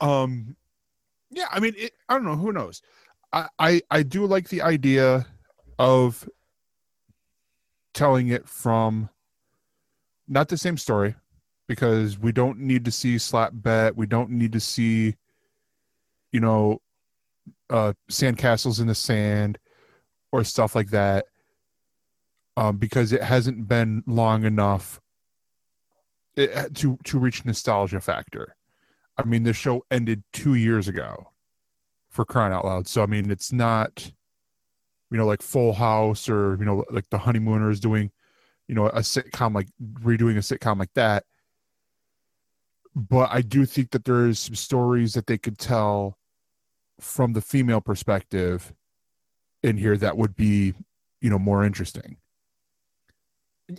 [0.00, 0.56] um
[1.30, 2.82] yeah i mean it, i don't know who knows
[3.32, 5.26] I, I i do like the idea
[5.78, 6.28] of
[7.92, 9.08] telling it from
[10.26, 11.14] not the same story
[11.66, 15.14] because we don't need to see slap bet we don't need to see
[16.32, 16.80] you know
[17.70, 19.58] uh sandcastles in the sand
[20.32, 21.26] or stuff like that
[22.56, 25.00] um because it hasn't been long enough
[26.36, 28.56] it, to to reach nostalgia factor
[29.16, 31.30] I mean, the show ended two years ago
[32.08, 32.88] for crying out loud.
[32.88, 34.12] So, I mean, it's not,
[35.10, 38.10] you know, like Full House or, you know, like The Honeymooners doing,
[38.68, 39.68] you know, a sitcom, like
[40.00, 41.24] redoing a sitcom like that.
[42.94, 46.18] But I do think that there's some stories that they could tell
[47.00, 48.72] from the female perspective
[49.62, 50.74] in here that would be,
[51.20, 52.18] you know, more interesting.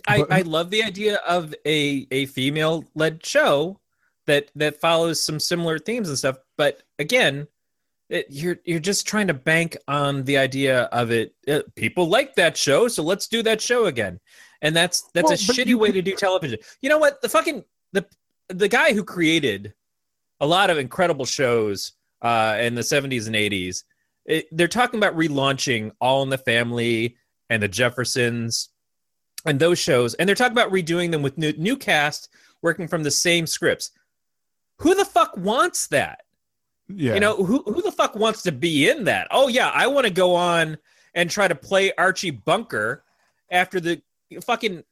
[0.06, 3.80] I, But- I love the idea of a, a female led show
[4.26, 6.38] that that follows some similar themes and stuff.
[6.56, 7.46] But again,
[8.08, 11.34] it, you're you're just trying to bank on the idea of it.
[11.48, 14.20] Uh, people like that show, so let's do that show again.
[14.62, 16.58] And that's that's Well, a shitty you way to do television.
[16.80, 17.20] You know what?
[17.20, 18.06] The fucking the
[18.48, 19.74] the guy who created
[20.40, 21.92] a lot of incredible shows
[22.22, 23.84] uh, in the 70s and 80s.
[24.24, 27.16] It, they're talking about relaunching All in the Family
[27.48, 28.70] and the Jeffersons
[29.44, 32.28] and those shows, and they're talking about redoing them with new, new cast
[32.62, 33.90] working from the same scripts.
[34.78, 36.20] Who the fuck wants that?
[36.88, 37.14] Yeah.
[37.14, 39.28] You know, who who the fuck wants to be in that?
[39.30, 40.78] Oh yeah, I want to go on
[41.14, 43.02] and try to play Archie Bunker
[43.50, 44.00] after the
[44.42, 44.84] fucking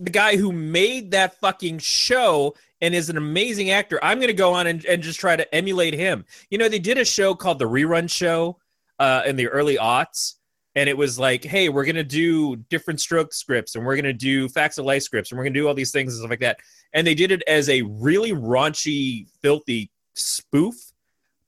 [0.00, 3.98] the guy who made that fucking show and is an amazing actor.
[4.02, 6.24] I'm to go on and, and just try to emulate him.
[6.50, 8.58] You know, they did a show called The Rerun Show
[8.98, 10.34] uh, in the early aughts.
[10.76, 14.48] And it was like, hey, we're to do different stroke scripts and we're to do
[14.48, 16.60] facts of life scripts and we're to do all these things and stuff like that.
[16.92, 20.76] And they did it as a really raunchy, filthy spoof,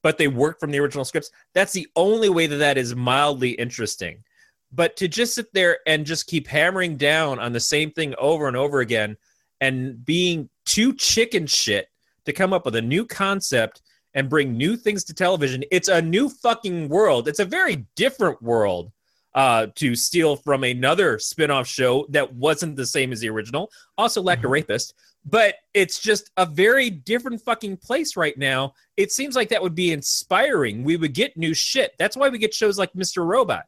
[0.03, 1.31] but they work from the original scripts.
[1.55, 4.25] That's the only way that that is mildly interesting.
[4.73, 8.47] But to just sit there and just keep hammering down on the same thing over
[8.47, 9.17] and over again
[9.61, 11.89] and being too chicken shit
[12.25, 13.83] to come up with a new concept
[14.15, 17.29] and bring new things to television, it's a new fucking world.
[17.29, 18.93] It's a very different world
[19.35, 23.71] uh, to steal from another spin-off show that wasn't the same as the original.
[23.97, 28.73] Also lacked a rapist, but it's just a very different fucking place right now.
[28.97, 30.83] It seems like that would be inspiring.
[30.85, 31.93] We would get new shit.
[31.99, 33.25] That's why we get shows like Mr.
[33.27, 33.65] Robot.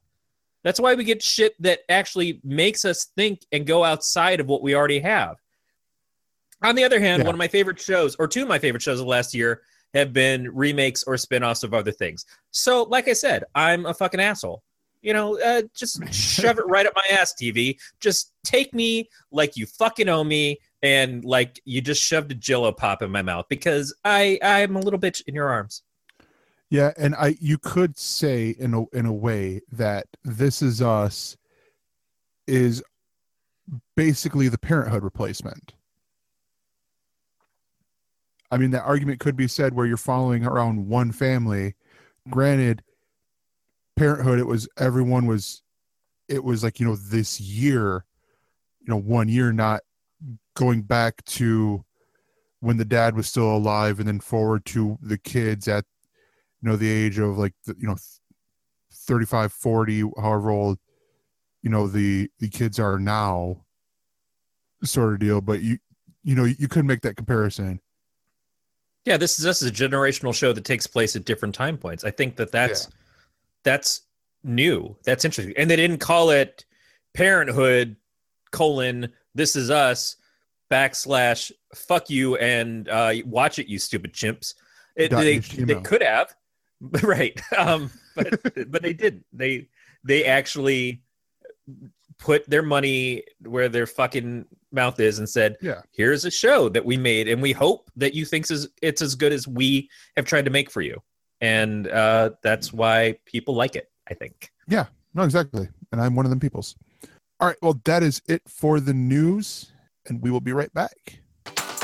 [0.65, 4.63] That's why we get shit that actually makes us think and go outside of what
[4.63, 5.37] we already have.
[6.63, 7.27] On the other hand, Yeah.
[7.27, 9.63] one of my favorite shows, or two of my favorite shows of last year,
[9.95, 12.25] have been remakes or spin-offs of other things.
[12.51, 14.63] So, like I said, I'm a fucking asshole.
[15.03, 17.77] You know, uh, just shove it right up my ass, TV.
[18.01, 22.73] Just take me like you fucking owe me, and like you just shoved a Jello
[22.73, 25.83] pop in my mouth because I I'm a little bitch in your arms.
[26.71, 31.37] Yeah, and I you could say in a in a way that this is us
[32.47, 32.83] is
[33.95, 35.75] basically the parenthood replacement.
[38.51, 41.75] I mean that argument could be said where you're following around one family.
[42.29, 42.83] Granted,
[43.97, 45.63] parenthood it was everyone was
[46.29, 48.05] it was like, you know, this year,
[48.81, 49.83] you know, one year not
[50.55, 51.85] going back to
[52.61, 55.85] when the dad was still alive and then forward to the kids at
[56.61, 57.97] you know the age of like the, you know
[58.93, 60.79] 35 40 however old
[61.63, 63.65] you know the the kids are now
[64.85, 65.79] sort of deal but you
[66.23, 67.81] you know you couldn't make that comparison.
[69.05, 72.05] Yeah, this is this is a generational show that takes place at different time points.
[72.05, 72.89] I think that that's
[73.65, 74.03] that's
[74.45, 74.97] new.
[75.05, 75.55] That's interesting.
[75.57, 76.65] And they didn't call it
[77.15, 77.97] Parenthood
[78.53, 80.17] colon This Is Us
[80.73, 84.55] backslash fuck you and uh, watch it, you stupid chimps.
[84.97, 85.67] It, they, HTML.
[85.67, 86.35] they could have,
[87.03, 87.39] right?
[87.57, 89.25] Um, but but they didn't.
[89.33, 89.69] They
[90.05, 91.03] they actually
[92.19, 95.81] put their money where their fucking mouth is and said, Yeah.
[95.93, 99.15] here's a show that we made and we hope that you think is it's as
[99.17, 101.03] good as we have tried to make for you
[101.41, 104.87] and uh, that's why people like it i think Yeah.
[105.15, 105.69] No, exactly.
[105.91, 106.75] And I'm one of them peoples.
[107.41, 107.57] All right.
[107.61, 109.72] Well, that is it for the news,
[110.07, 111.23] and we will be right back.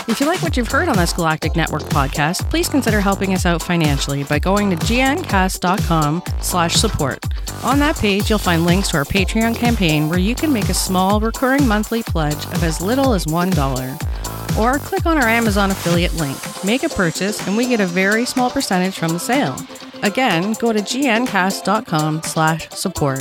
[0.09, 3.45] If you like what you've heard on this Galactic Netcast podcast, please consider helping us
[3.45, 7.23] out financially by going to gncast.com slash support.
[7.63, 10.75] On that page, you'll find links to our Patreon campaign where you can make a
[10.75, 14.59] small recurring monthly pledge of as little as $1.
[14.59, 18.25] Or click on our Amazon affiliate link, make a purchase, and we get a very
[18.25, 19.57] small percentage from the sale.
[20.03, 23.21] Again, go to gncast.com slash support.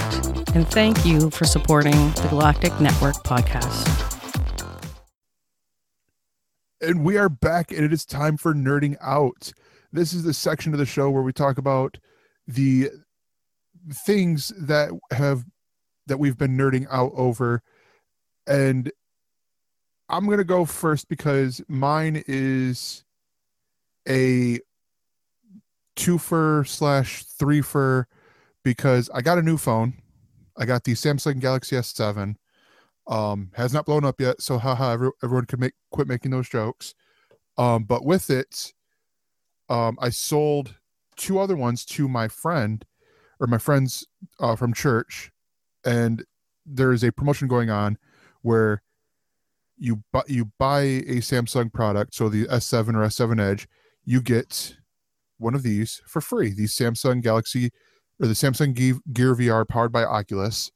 [0.55, 4.16] And thank you for supporting the Galactic Netcast podcast.
[6.79, 9.51] And we are back, and it is time for nerding out.
[9.91, 11.97] This is the section of the show where we talk about
[12.47, 12.91] the
[13.91, 15.45] things that have
[16.05, 17.63] that we've been nerding out over.
[18.45, 18.91] And
[20.07, 23.03] I'm gonna go first because mine is
[24.07, 24.59] a
[25.95, 28.05] twofer slash threefer
[28.63, 29.95] because I got a new phone.
[30.55, 32.35] I got the Samsung Galaxy S7
[33.07, 34.41] um has not blown up yet.
[34.41, 36.93] So haha every, everyone can make quit making those jokes.
[37.57, 38.73] Um but with it
[39.69, 40.75] um i sold
[41.17, 42.85] two other ones to my friend
[43.39, 44.07] or my friends
[44.39, 45.31] uh, from church.
[45.85, 46.23] And
[46.65, 47.97] there is a promotion going on
[48.41, 48.81] where
[49.77, 53.67] you buy you buy a samsung product so the s7 or s7 edge
[54.05, 54.75] you get
[55.37, 56.51] one of these for free.
[56.51, 57.71] The samsung galaxy
[58.19, 60.71] or the samsung gear vr powered by oculus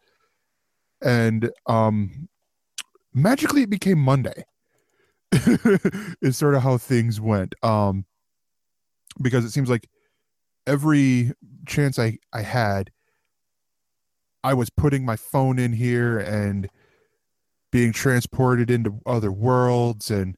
[1.01, 2.29] and um
[3.13, 4.45] magically it became monday.
[6.21, 7.55] Is sort of how things went.
[7.63, 8.05] Um
[9.21, 9.89] because it seems like
[10.67, 11.31] every
[11.65, 12.91] chance i i had
[14.43, 16.69] i was putting my phone in here and
[17.71, 20.37] being transported into other worlds and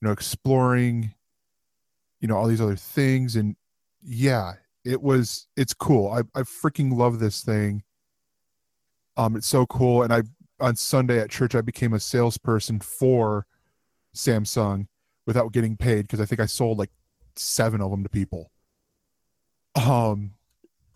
[0.00, 1.14] you know exploring
[2.20, 3.36] you know all these other things.
[3.36, 3.56] And
[4.02, 6.10] yeah it was it's cool.
[6.10, 7.82] I, I freaking love this thing
[9.18, 10.02] um it's so cool.
[10.02, 10.22] And i
[10.60, 13.46] on sunday at church i became a salesperson for
[14.14, 14.86] samsung
[15.26, 16.90] without getting paid because i think i sold like
[17.36, 18.50] seven of them to people.
[19.76, 20.32] Um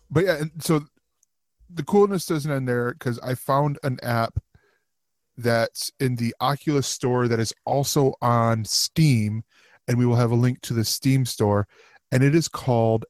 [0.09, 0.85] but yeah and so
[1.69, 4.39] the coolness doesn't end there because i found an app
[5.37, 9.43] that's in the oculus store that is also on steam
[9.87, 11.67] and we will have a link to the steam store
[12.11, 13.05] and it is called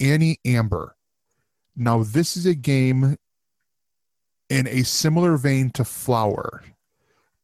[0.00, 0.96] annie amber.
[1.74, 3.16] Now this is a game
[4.48, 6.62] in a similar vein to flower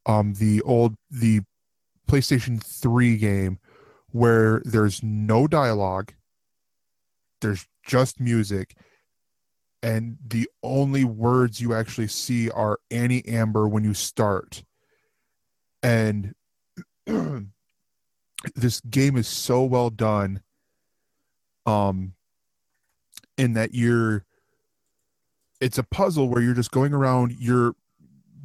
[0.05, 1.41] um the old the
[2.07, 3.59] playstation 3 game
[4.11, 6.13] where there's no dialogue
[7.41, 8.75] there's just music
[9.83, 14.63] and the only words you actually see are annie amber when you start.
[15.83, 16.33] And
[18.55, 20.41] this game is so well done
[21.65, 22.13] um
[23.37, 24.23] in that you're
[25.63, 27.73] it's a puzzle where you're just going around you're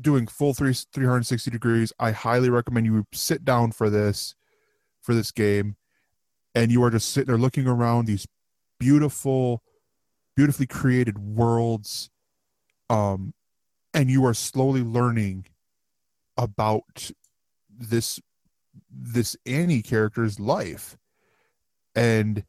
[0.00, 1.92] doing full three, 360 degrees.
[1.98, 4.36] I highly recommend you sit down for this
[5.00, 5.74] for this game.
[6.54, 8.26] And you are just sitting there looking around these
[8.78, 9.62] beautiful
[10.36, 12.10] beautifully created worlds
[12.88, 13.34] um
[13.92, 15.46] and you are slowly learning
[16.36, 17.10] about
[17.68, 18.20] this
[18.88, 20.96] this annie character's life.
[21.96, 22.44] And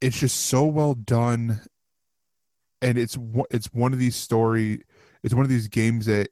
[0.00, 1.60] it's just so well done
[2.82, 3.18] and it's
[3.50, 4.82] it's one of these story
[5.22, 6.28] it's one of these games that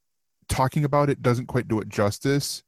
[0.48, 2.62] talking about it doesn't quite do it justice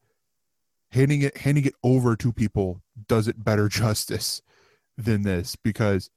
[0.93, 4.43] handing it handing it over to people does it better justice
[4.97, 6.11] than this because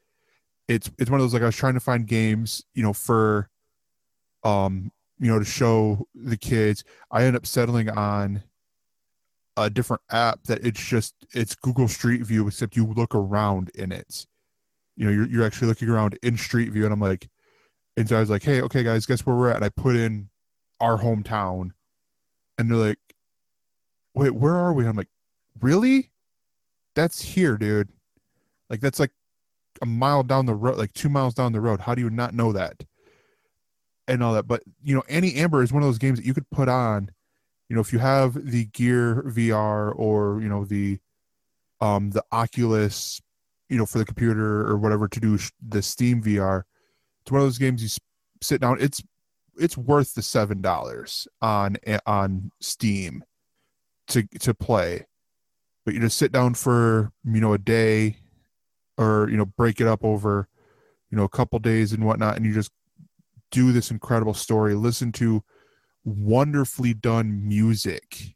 [0.68, 3.50] it's it's one of those like I was trying to find games, you know, for
[4.44, 6.84] um, you know, to show the kids.
[7.12, 8.44] I end up settling on
[9.56, 13.92] a different app that it's just it's Google Street View except you look around in
[13.92, 14.26] it.
[14.96, 17.30] You know, you're you're actually looking around in Street View and I'm like
[17.98, 19.96] and so I was like, "Hey, okay guys, guess where we're at?" And I put
[19.96, 20.30] in
[20.80, 21.72] our hometown
[22.58, 23.00] and they're like,
[24.14, 25.10] "Wait, where are we?" I'm like,
[25.62, 26.12] "Really?
[26.96, 27.90] That's here, dude."
[28.70, 29.12] Like that's like
[29.82, 31.82] a mile down the road, like two miles down the road.
[31.82, 32.84] How do you not know that?
[34.08, 34.48] And all that.
[34.48, 37.12] But you know, Annie Amber is one of those games that you could put on,
[37.70, 41.00] you know, if you have the Gear VR or you know the
[41.82, 43.22] um the Oculus,
[43.70, 46.64] you know, for the computer or whatever to do the Steam VR,
[47.24, 47.90] it's one of those games you
[48.42, 48.78] sit down.
[48.82, 49.02] It's
[49.58, 53.24] it's worth the seven dollars on on Steam
[54.10, 55.06] to to play,
[55.86, 58.18] but you just sit down for you know a day,
[58.98, 60.50] or you know break it up over
[61.10, 62.72] you know a couple days and whatnot, and you just
[63.52, 64.76] do this incredible story.
[64.76, 65.44] Listen to
[66.04, 68.36] wonderfully done music,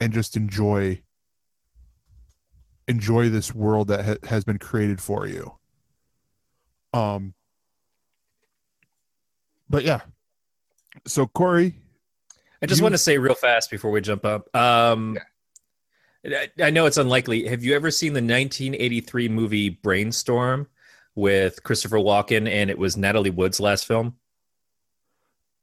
[0.00, 1.02] and just enjoy
[2.86, 5.58] enjoy this world that ha- has been created for you.
[6.92, 7.34] Um,
[9.74, 10.00] but yeah.
[11.06, 11.74] So Corey,
[12.62, 14.54] I just You- want to say real fast before we jump up.
[14.54, 15.18] Um,
[16.24, 17.48] I, I know it's unlikely.
[17.48, 20.68] Have you ever seen the 1983 movie Brainstorm
[21.16, 24.14] with Christopher Walken and it was Natalie Wood's last film?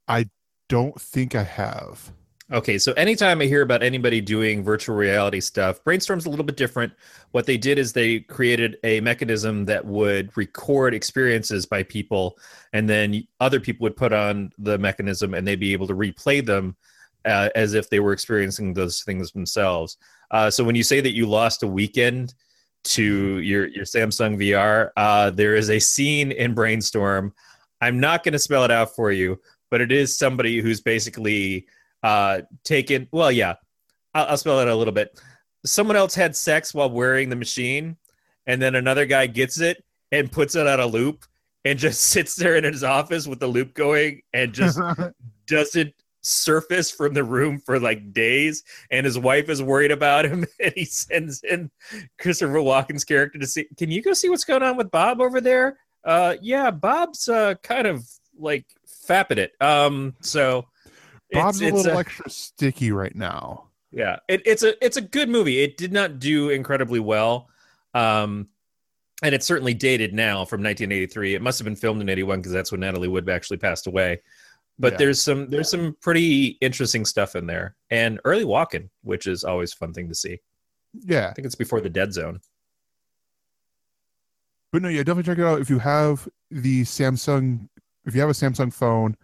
[0.08, 0.30] I
[0.68, 2.12] don't think I have.
[2.54, 6.58] Okay, so anytime I hear about anybody doing virtual reality stuff, Brainstorm's a little bit
[6.58, 6.92] different.
[7.32, 12.38] What they did is they created a mechanism that would record experiences by people,
[12.74, 16.46] and then other people would put on the mechanism and they'd be able to replay
[16.46, 16.76] them
[17.24, 19.96] uh, as if they were experiencing those things themselves.
[20.32, 22.34] Uh, so when you say that you lost a weekend
[22.84, 27.34] to your, your Samsung VR, uh, there is a scene in Brainstorm.
[27.80, 29.40] I'm not going to spell it out for you,
[29.70, 31.66] but it is somebody who's basically
[32.04, 33.56] uh taken well yeah
[34.14, 35.20] I'll, I'll spell it a little bit.
[35.66, 37.98] Someone else had sex while wearing the machine
[38.48, 41.26] and then another guy gets it and puts it on a loop
[41.64, 44.80] and just sits there in his office with the loop going and just
[45.48, 45.94] doesn't
[46.24, 48.64] surface from the room for like days.
[48.92, 51.72] And his wife is worried about him and he sends in
[52.20, 55.42] christopher walken's character to see can you go see what's going on with bob over
[55.42, 55.78] there?
[56.04, 58.66] Uh yeah bob's uh kind of like
[59.08, 59.54] fapping it.
[59.62, 60.66] Um so
[61.32, 63.70] Bob's it's- a little extra sticky right now.
[63.92, 65.60] yeah, it, it's a it's a good movie.
[65.64, 67.50] It did not do incredibly well,
[67.94, 68.48] um,
[69.24, 71.36] and it's certainly dated now from 1983.
[71.36, 74.22] It must have been filmed in 81 because that's when Natalie Wood actually passed away.
[74.80, 74.98] But Yeah.
[75.00, 79.74] there's some there's some pretty interesting stuff in there, and early Walken, which is always
[79.74, 80.40] a fun thing to see.
[81.06, 82.42] Yeah, I think it's before the Dead Zone.
[84.72, 87.68] but no, yeah, definitely check it out if you have the Samsung.
[88.06, 89.16] If you have a Samsung phone,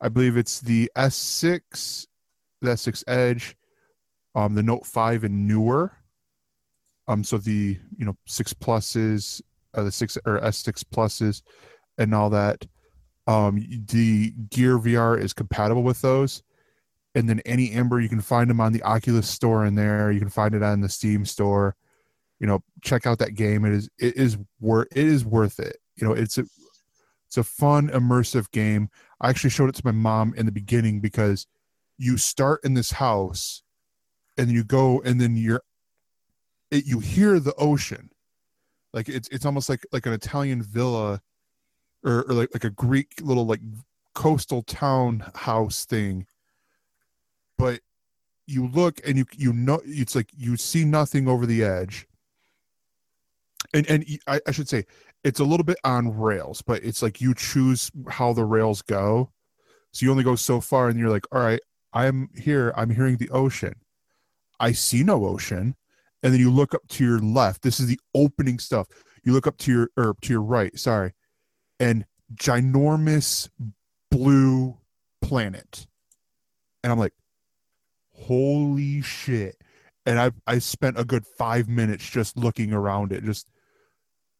[0.00, 2.06] I believe it's the S6,
[2.60, 3.56] the S6 Edge,
[4.34, 5.92] um, the Note 5 and newer.
[7.08, 9.40] Um, so the you know six pluses,
[9.74, 11.42] uh, the six or S6 pluses,
[11.98, 12.66] and all that.
[13.28, 16.42] Um, the Gear VR is compatible with those,
[17.14, 20.10] and then Annie Amber you can find them on the Oculus store in there.
[20.10, 21.76] You can find it on the Steam store.
[22.40, 23.64] You know, check out that game.
[23.64, 25.76] It is it is worth it is worth it.
[25.96, 26.44] You know, it's a
[27.26, 28.88] it's a fun immersive game.
[29.20, 31.46] I actually showed it to my mom in the beginning because
[31.98, 33.62] you start in this house
[34.36, 35.62] and you go and then you're
[36.70, 38.10] it, you hear the ocean.
[38.92, 41.22] Like it's it's almost like like an italian villa
[42.04, 43.60] or, or like like a greek little like
[44.14, 46.26] coastal town house thing.
[47.58, 47.80] But
[48.46, 52.06] you look and you you know it's like you see nothing over the edge.
[53.72, 54.84] And and I, I should say
[55.26, 59.32] it's a little bit on rails but it's like you choose how the rails go.
[59.90, 61.60] So you only go so far and you're like all right
[61.92, 62.72] i'm here.
[62.76, 63.74] I'm hearing the ocean.
[64.60, 65.74] I see no ocean.
[66.22, 67.62] And then you look up to your left.
[67.62, 68.86] This is the opening stuff.
[69.24, 71.12] You look up to your or to your right sorry
[71.80, 72.04] and
[72.34, 73.48] ginormous
[74.12, 74.78] blue
[75.20, 75.88] planet.
[76.84, 77.14] And i'm like
[78.12, 79.56] holy shit.
[80.04, 83.48] And i i spent a good five minutes just looking around it just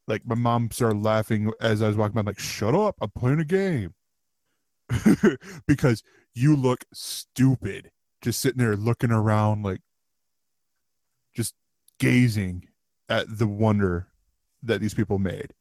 [0.07, 3.11] like my mom started laughing as i was walking by I'm like shut up i'm
[3.11, 3.95] playing a game
[5.67, 6.03] because
[6.35, 7.91] you look stupid
[8.23, 9.81] just sitting there looking around like
[11.35, 11.55] just
[11.99, 12.67] gazing
[13.09, 14.09] at the wonder
[14.63, 15.53] that these people made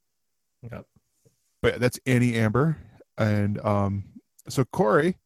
[0.72, 0.86] Yep.
[1.62, 2.78] but that's annie amber
[3.18, 4.06] and um
[4.50, 5.18] so corey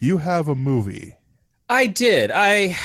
[0.00, 1.16] you have a movie
[1.68, 2.30] I did.
[2.30, 2.76] I,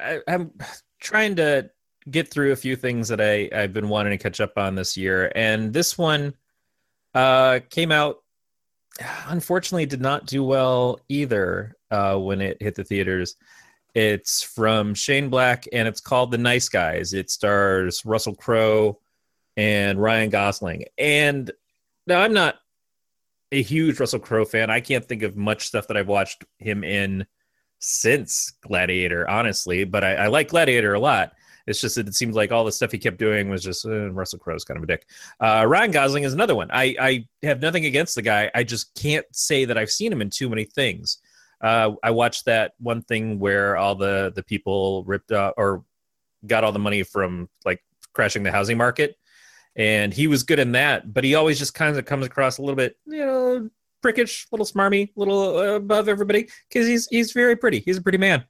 [0.00, 0.52] I I'm
[1.00, 1.70] trying to
[2.10, 4.96] get through a few things that I I've been wanting to catch up on this
[4.96, 6.34] year, and this one
[7.14, 8.22] uh, came out.
[9.26, 13.36] Unfortunately, did not do well either uh, when it hit the theaters.
[13.94, 17.12] It's from Shane Black, and it's called The Nice Guys.
[17.12, 18.98] It stars Russell Crowe
[19.56, 20.84] and Ryan Gosling.
[20.98, 21.50] And
[22.06, 22.56] now I'm not
[23.50, 24.70] a huge Russell Crowe fan.
[24.70, 27.26] I can't think of much stuff that I've watched him in
[27.78, 31.32] since Gladiator, honestly, but I, I like Gladiator a lot.
[31.66, 34.10] It's just that it seems like all the stuff he kept doing was just uh,
[34.10, 35.06] Russell Crowe's kind of a dick.
[35.40, 36.70] Uh, Ryan Gosling is another one.
[36.72, 38.50] I, I have nothing against the guy.
[38.54, 41.18] I just can't say that I've seen him in too many things.
[41.60, 45.84] Uh, I watched that one thing where all the the people ripped up or
[46.44, 47.82] got all the money from like
[48.12, 49.16] crashing the housing market,
[49.76, 51.14] and he was good in that.
[51.14, 53.70] But he always just kind of comes across a little bit, you know,
[54.02, 57.80] prickish, little smarmy, little uh, above everybody because he's he's very pretty.
[57.80, 58.44] He's a pretty man.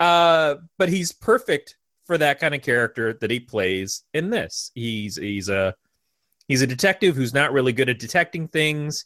[0.00, 1.76] Uh, but he's perfect
[2.08, 4.72] for that kind of character that he plays in this.
[4.74, 5.74] He's he's a
[6.48, 9.04] he's a detective who's not really good at detecting things.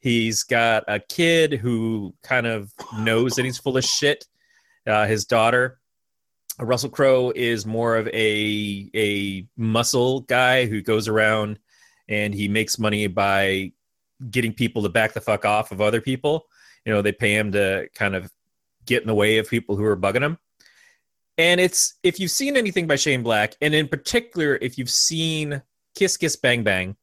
[0.00, 4.26] He's got a kid who kind of knows that he's full of shit.
[4.86, 5.78] Uh, his daughter,
[6.58, 11.60] Russell Crowe, is more of a a muscle guy who goes around
[12.08, 13.72] and he makes money by
[14.28, 16.46] getting people to back the fuck off of other people.
[16.84, 18.28] You know, they pay him to kind of
[18.86, 20.38] get in the way of people who are bugging him.
[21.40, 25.62] And it's if you've seen anything by Shane Black, and in particular if you've seen
[25.94, 26.96] Kiss Kiss Bang Bang,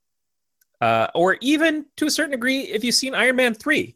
[0.80, 3.96] uh, or even to a certain degree, if you've seen Iron Man 3,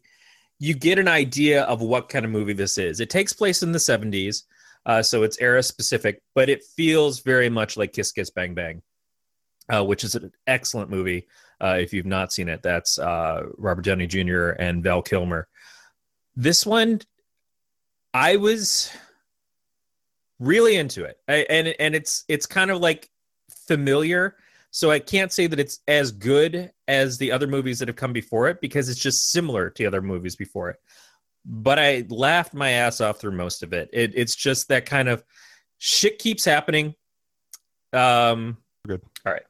[0.58, 2.98] you get an idea of what kind of movie this is.
[2.98, 4.42] It takes place in the 70s,
[4.84, 8.82] uh, so it's era specific, but it feels very much like Kiss Kiss Bang Bang,
[9.72, 11.28] uh, which is an excellent movie.
[11.60, 14.48] Uh, if you've not seen it, that's uh, Robert Downey Jr.
[14.58, 15.46] and Val Kilmer.
[16.34, 17.00] This one,
[18.12, 18.90] I was
[20.42, 23.08] really into it, I, and and it's it's kind of like
[23.66, 24.36] familiar
[24.74, 28.14] so I can't say that it's as good as the other movies that have come
[28.14, 30.80] before it because it's just similar to other movies before it.
[31.44, 33.90] But I laughed my ass off through most of it.
[33.92, 35.22] it it's just that kind of
[35.76, 36.94] shit keeps happening.
[37.92, 39.02] Um, Good.
[39.26, 39.42] All right.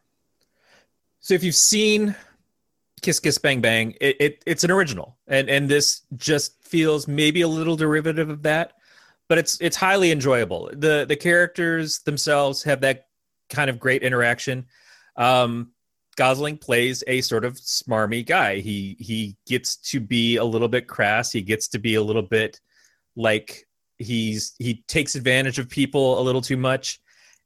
[1.21, 2.17] So if you've seen
[3.01, 7.43] Kiss Kiss Bang Bang, it, it it's an original, and and this just feels maybe
[7.43, 8.73] a little derivative of that,
[9.33, 10.69] but it's it's highly enjoyable.
[10.75, 13.07] the The characters themselves have that
[13.49, 14.67] kind of great interaction
[15.17, 15.73] um,
[16.17, 18.57] Gosling plays a sort of smarmy guy.
[18.61, 21.33] He he gets to be a little bit crass.
[21.33, 22.61] He gets to be a little bit
[23.17, 23.67] like
[23.97, 27.01] he's he takes advantage of people a little too much.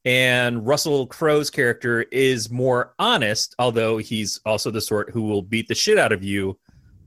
[0.04, 5.68] And Russell Crowe's character is more honest, although he's also the sort who will beat
[5.68, 6.58] the shit out of you,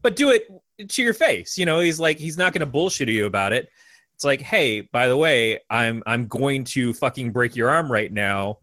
[0.01, 0.47] but do it
[0.87, 1.57] to your face.
[1.57, 3.67] You know, he's like he's not going to bullshit you about it.
[4.19, 8.11] It's like, hey, by the way, I'm I'm going to fucking break your arm right
[8.11, 8.57] now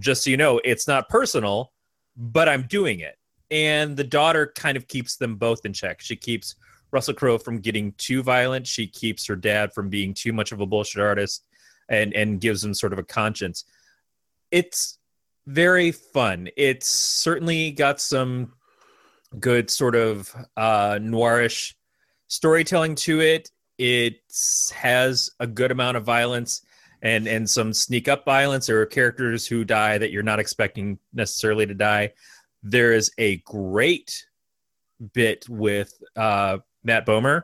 [0.00, 1.70] just so you know, it's not personal,
[2.16, 3.16] but I'm doing it.
[3.52, 6.00] And the daughter kind of keeps them both in check.
[6.00, 6.56] She keeps
[6.90, 8.66] Russell Crowe from getting too violent.
[8.66, 11.44] She keeps her dad from being too much of a bullshit artist
[11.88, 13.62] and and gives him sort of a conscience.
[14.50, 14.98] It's
[15.46, 16.48] very fun.
[16.56, 18.54] It's certainly got some
[19.38, 21.74] good sort of uh noirish
[22.26, 23.52] storytelling to it.
[23.78, 24.20] It
[24.74, 26.62] has a good amount of violence
[27.02, 31.66] and and some sneak up violence or characters who die that you're not expecting necessarily
[31.66, 32.12] to die.
[32.62, 34.26] There is a great
[35.12, 37.42] bit with uh, Matt Bomer,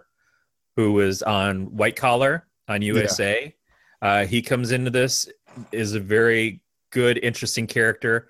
[0.76, 3.55] who was on White Collar on USA.
[4.03, 4.09] Yeah.
[4.09, 5.28] Uh, he comes into this
[5.70, 8.28] is a very good, interesting character.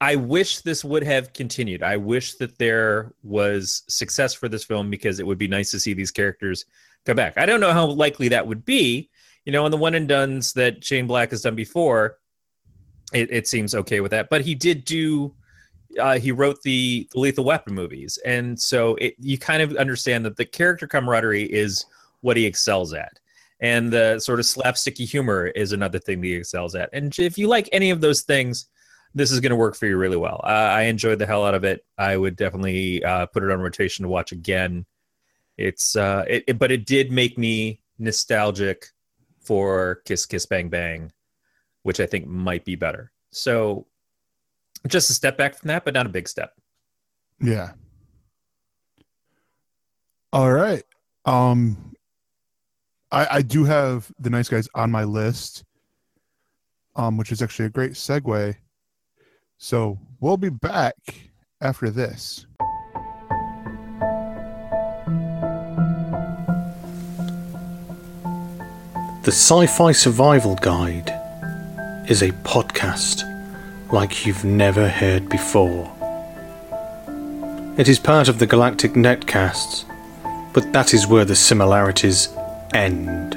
[0.00, 1.82] I wish this would have continued.
[1.82, 5.80] I wish that there was success for this film because it would be nice to
[5.80, 6.64] see these characters
[7.04, 7.38] back.
[7.38, 9.10] I don't know how likely that would be
[9.44, 12.18] you know, on the one and duns that Shane Black has done before,
[13.12, 14.28] it, it seems okay with that.
[14.30, 15.34] But he did do,
[15.98, 20.24] uh, he wrote the, the Lethal Weapon movies, and so it, you kind of understand
[20.24, 21.84] that the character camaraderie is
[22.20, 23.18] what he excels at,
[23.60, 26.90] and the sort of slapsticky humor is another thing that he excels at.
[26.92, 28.66] And if you like any of those things,
[29.14, 30.40] this is going to work for you really well.
[30.44, 31.84] Uh, I enjoyed the hell out of it.
[31.98, 34.86] I would definitely uh, put it on rotation to watch again.
[35.60, 38.86] It's uh, it, it, but it did make me nostalgic
[39.40, 41.12] for Kiss Kiss Bang Bang,
[41.82, 43.12] which I think might be better.
[43.30, 43.86] So
[44.88, 46.54] just a step back from that, but not a big step.
[47.40, 47.72] Yeah.
[50.32, 50.84] All right.
[51.24, 51.94] Um
[53.12, 55.64] I I do have the nice guys on my list.
[56.96, 58.56] Um, which is actually a great segue.
[59.58, 60.96] So we'll be back
[61.60, 62.46] after this.
[69.30, 71.14] The Sci Fi Survival Guide
[72.08, 73.22] is a podcast
[73.92, 75.88] like you've never heard before.
[77.78, 79.84] It is part of the Galactic Netcasts,
[80.52, 82.28] but that is where the similarities
[82.74, 83.36] end.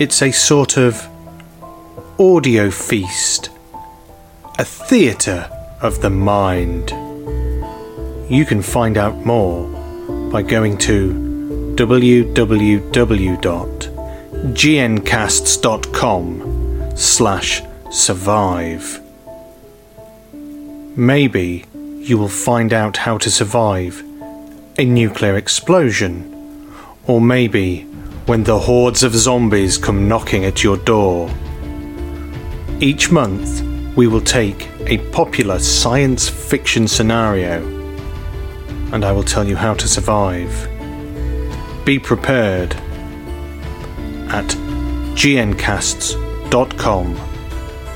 [0.00, 1.06] It's a sort of
[2.18, 3.50] audio feast,
[4.58, 5.50] a theatre
[5.82, 6.88] of the mind.
[8.30, 9.68] You can find out more
[10.30, 13.91] by going to www
[14.42, 15.62] gncasts.com
[16.96, 19.00] slash survive.
[20.96, 21.64] Maybe
[22.00, 24.02] you will find out how to survive
[24.78, 26.28] a nuclear explosion
[27.06, 27.82] Or maybe
[28.26, 31.30] when the hordes of zombies come knocking at your door.
[32.80, 33.62] Each month,
[33.96, 37.62] we will take a popular science fiction scenario
[38.92, 40.68] and I will tell you how to survive.
[41.84, 42.76] Be prepared
[44.32, 44.48] at
[45.14, 46.18] gncasts.com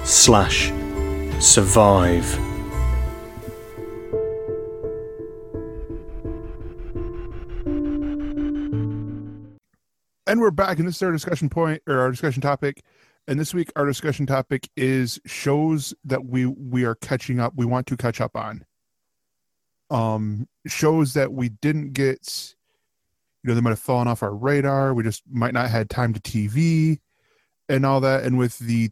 [0.04, 0.72] slash
[1.40, 2.38] survive.
[10.28, 12.82] And we're back, and this is our discussion point or our discussion topic.
[13.28, 17.54] And this week, our discussion topic is shows that we we are catching up.
[17.56, 18.64] We want to catch up on.
[19.88, 22.54] Um, shows that we didn't get.
[23.46, 24.92] You know, they might have fallen off our radar.
[24.92, 26.98] We just might not had time to TV,
[27.68, 28.24] and all that.
[28.24, 28.90] And with the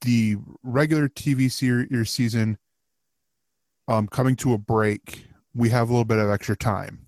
[0.00, 2.56] the regular TV series season
[3.86, 7.00] um coming to a break, we have a little bit of extra time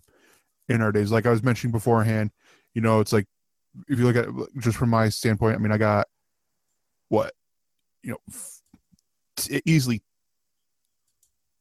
[0.68, 1.10] in our days.
[1.10, 2.32] Like I was mentioning beforehand,
[2.74, 3.26] you know, it's like
[3.88, 6.06] if you look at just from my standpoint, I mean, I got
[7.08, 7.32] what
[8.02, 10.02] you know, easily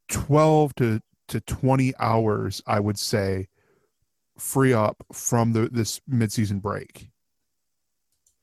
[0.10, 1.00] twelve to
[1.30, 3.48] to twenty hours, I would say,
[4.38, 7.10] free up from the this midseason break,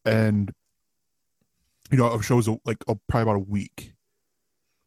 [0.04, 0.52] and
[1.90, 3.94] you know, of shows like uh, probably about a week.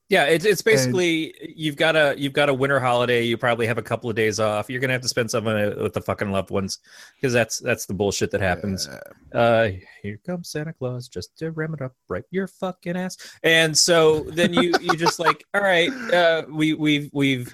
[0.10, 3.24] Yeah, it's it's basically you've got a you've got a winter holiday.
[3.24, 4.70] You probably have a couple of days off.
[4.70, 6.80] You're gonna have to spend some of it with the fucking loved ones
[7.16, 8.88] because that's that's the bullshit that happens.
[8.89, 9.39] Yeah.
[9.39, 13.18] Uh, here comes Santa Claus just to ram it up right your fucking ass.
[13.43, 17.53] And so then you you just like, all right, uh, we we've we've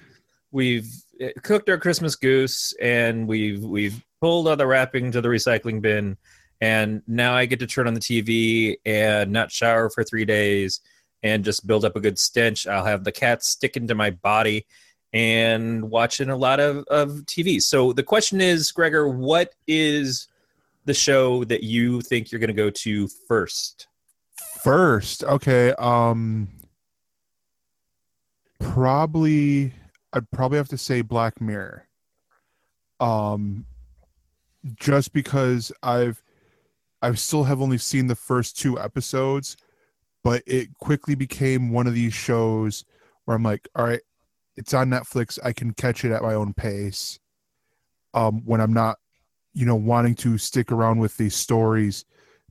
[0.52, 1.03] we've
[1.42, 6.18] cooked our Christmas goose and we've we've pulled all the wrapping to the recycling bin,
[6.62, 10.82] and now I get to turn on the TV and not shower for three days
[11.24, 12.68] and just build up a good stench.
[12.68, 14.66] I'll have the cat sticking to my body
[15.14, 17.62] and watching a lot of, of TV.
[17.62, 20.28] So the question is, Gregor, what is
[20.86, 23.88] the show that you think you're going to go to first?
[24.64, 25.74] First, okay.
[25.74, 26.50] Um,
[28.60, 29.74] probably
[30.14, 31.88] I'd probably have to say Black Mirror.
[33.00, 33.66] Um,
[34.76, 36.24] just because I've
[37.02, 39.58] I still have only seen the first two episodes,
[40.24, 42.86] but it quickly became one of these shows
[43.26, 44.00] where I'm like, all right,
[44.56, 45.38] it's on Netflix.
[45.44, 47.20] I can catch it at my own pace.
[48.14, 49.00] Um, when I'm not,
[49.54, 52.06] you know, wanting to stick around with these stories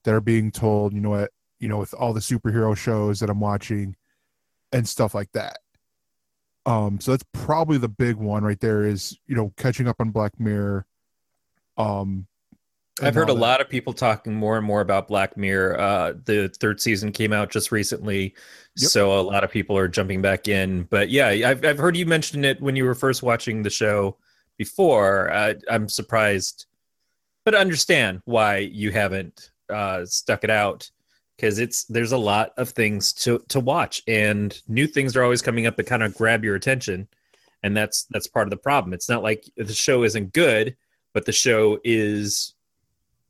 [0.05, 3.31] that are being told, you know what, you know, with all the superhero shows that
[3.31, 3.97] I'm watching
[4.71, 5.62] and stuff like that.
[6.65, 10.11] Um, so that's probably the big one right there is, you know, catching up on
[10.11, 10.87] Black Mirror.
[11.77, 12.27] Um,
[13.01, 13.41] I've heard a that.
[13.41, 15.81] lot of people talking more and more about Black Mirror.
[15.81, 18.35] Uh, the third season came out just recently,
[18.77, 18.91] Yep.
[18.91, 20.85] so a lot of people are jumping back in.
[20.85, 24.17] But yeah, I've I've heard you mention it when you were first watching the show
[24.59, 25.31] before.
[25.33, 26.67] Uh, I'm surprised,
[27.45, 30.91] but understand why you haven't uh, stuck it out
[31.37, 35.43] because it's there's a lot of things to to watch, and new things are always
[35.43, 37.09] coming up that kind of grab your attention,
[37.62, 38.93] and that's that's part of the problem.
[38.93, 40.76] It's not like the show isn't good,
[41.12, 42.55] but the show is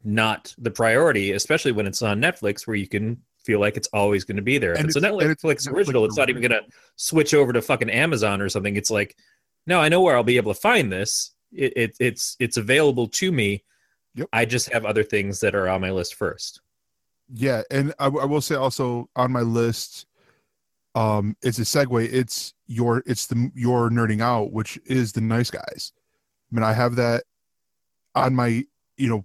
[0.05, 4.25] not the priority, especially when it's on Netflix, where you can feel like it's always
[4.25, 4.73] going to be there.
[4.73, 6.63] If And it's a it's- it's Netflix Netflix original, it's not even going to
[6.97, 8.77] switch over to fucking Amazon or something.
[8.77, 9.17] It's like,
[9.67, 11.33] no, I know where I'll be able to find this.
[11.53, 13.63] It, it it's it's available to me.
[14.15, 14.29] Yep.
[14.33, 16.62] I just have other things that are on my list first.
[17.33, 20.07] Yeah and I, I will say also on my list
[20.95, 25.51] um it's a segue it's your it's the your nerding out which is the nice
[25.51, 25.93] guys.
[26.51, 27.25] I mean i have that
[28.15, 28.65] on my
[28.97, 29.25] you know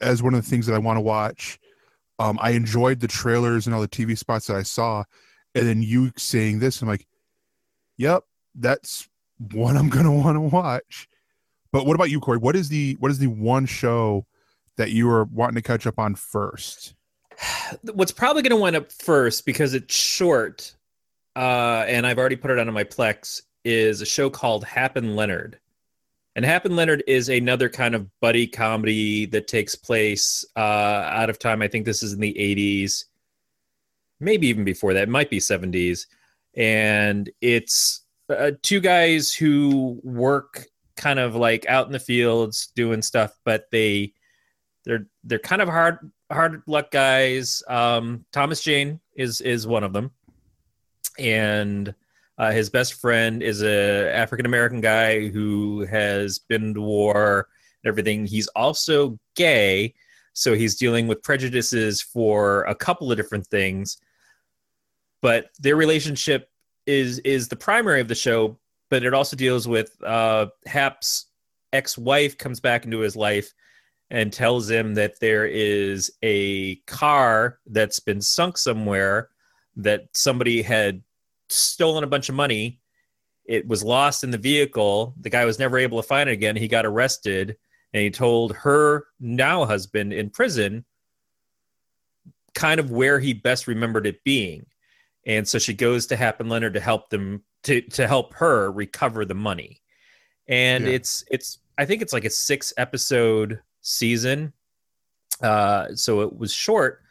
[0.00, 1.58] as one of the things that i want to watch.
[2.18, 5.04] Um i enjoyed the trailers and all the tv spots that i saw
[5.54, 7.06] and then you saying this i'm like
[7.96, 8.24] yep
[8.54, 9.08] that's
[9.52, 11.08] one i'm gonna want to watch.
[11.72, 12.36] But what about you corey?
[12.36, 14.26] What is the what is the one show
[14.76, 16.94] that you are wanting to catch up on first
[17.92, 20.74] What's probably going to wind up first because it's short,
[21.36, 25.16] uh, and I've already put it on my Plex, is a show called Hap and
[25.16, 25.58] Leonard.
[26.34, 31.28] And Hap and Leonard is another kind of buddy comedy that takes place uh, out
[31.28, 31.60] of time.
[31.60, 33.04] I think this is in the 80s,
[34.18, 35.04] maybe even before that.
[35.04, 36.06] It might be 70s.
[36.56, 40.66] And it's uh, two guys who work
[40.96, 44.14] kind of like out in the fields doing stuff, but they
[44.84, 47.62] they're they're kind of hard hard luck guys.
[47.68, 50.10] Um, Thomas Jane is is one of them,
[51.18, 51.94] and
[52.38, 57.48] uh, his best friend is a African American guy who has been to war
[57.82, 58.26] and everything.
[58.26, 59.94] He's also gay,
[60.32, 63.98] so he's dealing with prejudices for a couple of different things.
[65.20, 66.50] But their relationship
[66.86, 68.58] is is the primary of the show,
[68.90, 71.26] but it also deals with uh, Hap's
[71.72, 73.54] ex-wife comes back into his life
[74.12, 79.30] and tells him that there is a car that's been sunk somewhere
[79.74, 81.02] that somebody had
[81.48, 82.78] stolen a bunch of money.
[83.46, 85.14] It was lost in the vehicle.
[85.18, 86.56] The guy was never able to find it again.
[86.56, 87.56] He got arrested
[87.94, 90.84] and he told her now husband in prison
[92.54, 94.66] kind of where he best remembered it being.
[95.24, 98.70] And so she goes to Hap and Leonard to help them to to help her
[98.70, 99.80] recover the money.
[100.48, 100.92] And Yeah.
[100.92, 104.52] it's it's I think it's like a six episode season.
[105.42, 107.02] Uh so it was short,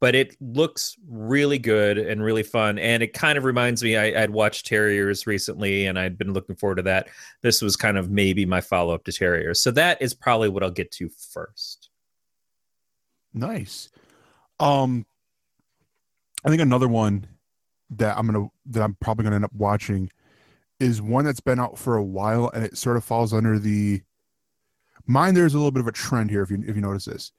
[0.00, 2.78] but it looks really good and really fun.
[2.78, 6.56] And it kind of reminds me I, I'd watched Terriers recently and I'd been looking
[6.56, 7.08] forward to that.
[7.42, 9.60] This was kind of maybe my follow-up to Terriers.
[9.60, 11.90] So that is probably what I'll get to first.
[13.32, 13.90] Nice.
[14.58, 15.06] Um,
[16.44, 17.26] I think another one
[17.90, 20.10] that I'm gonna that I'm probably gonna end up watching
[20.78, 24.00] is one that's been out for a while and it sort of falls under the
[25.10, 25.34] mine.
[25.34, 27.32] There's a little bit of a trend here if you if you notice this.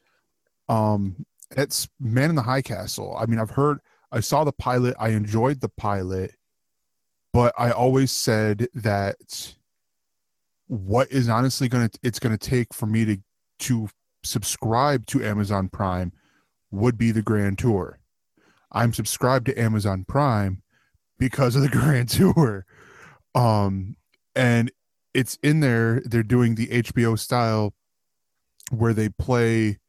[0.70, 3.16] Um, it's Man in the High Castle.
[3.20, 3.80] I mean, I've heard,
[4.12, 6.36] I saw the pilot, I enjoyed the pilot,
[7.34, 9.56] but I always said that
[10.68, 13.18] what is honestly gonna it's gonna take for me to
[13.60, 13.90] to
[14.24, 16.14] subscribe to Amazon Prime
[16.72, 18.00] would be the Grand Tour.
[18.72, 20.62] I'm subscribed to Amazon Prime
[21.20, 22.66] because of the Grand Tour.
[23.36, 23.98] Um
[24.36, 24.72] and
[25.14, 27.74] it's in there they're doing the HBO style
[28.70, 29.80] where they play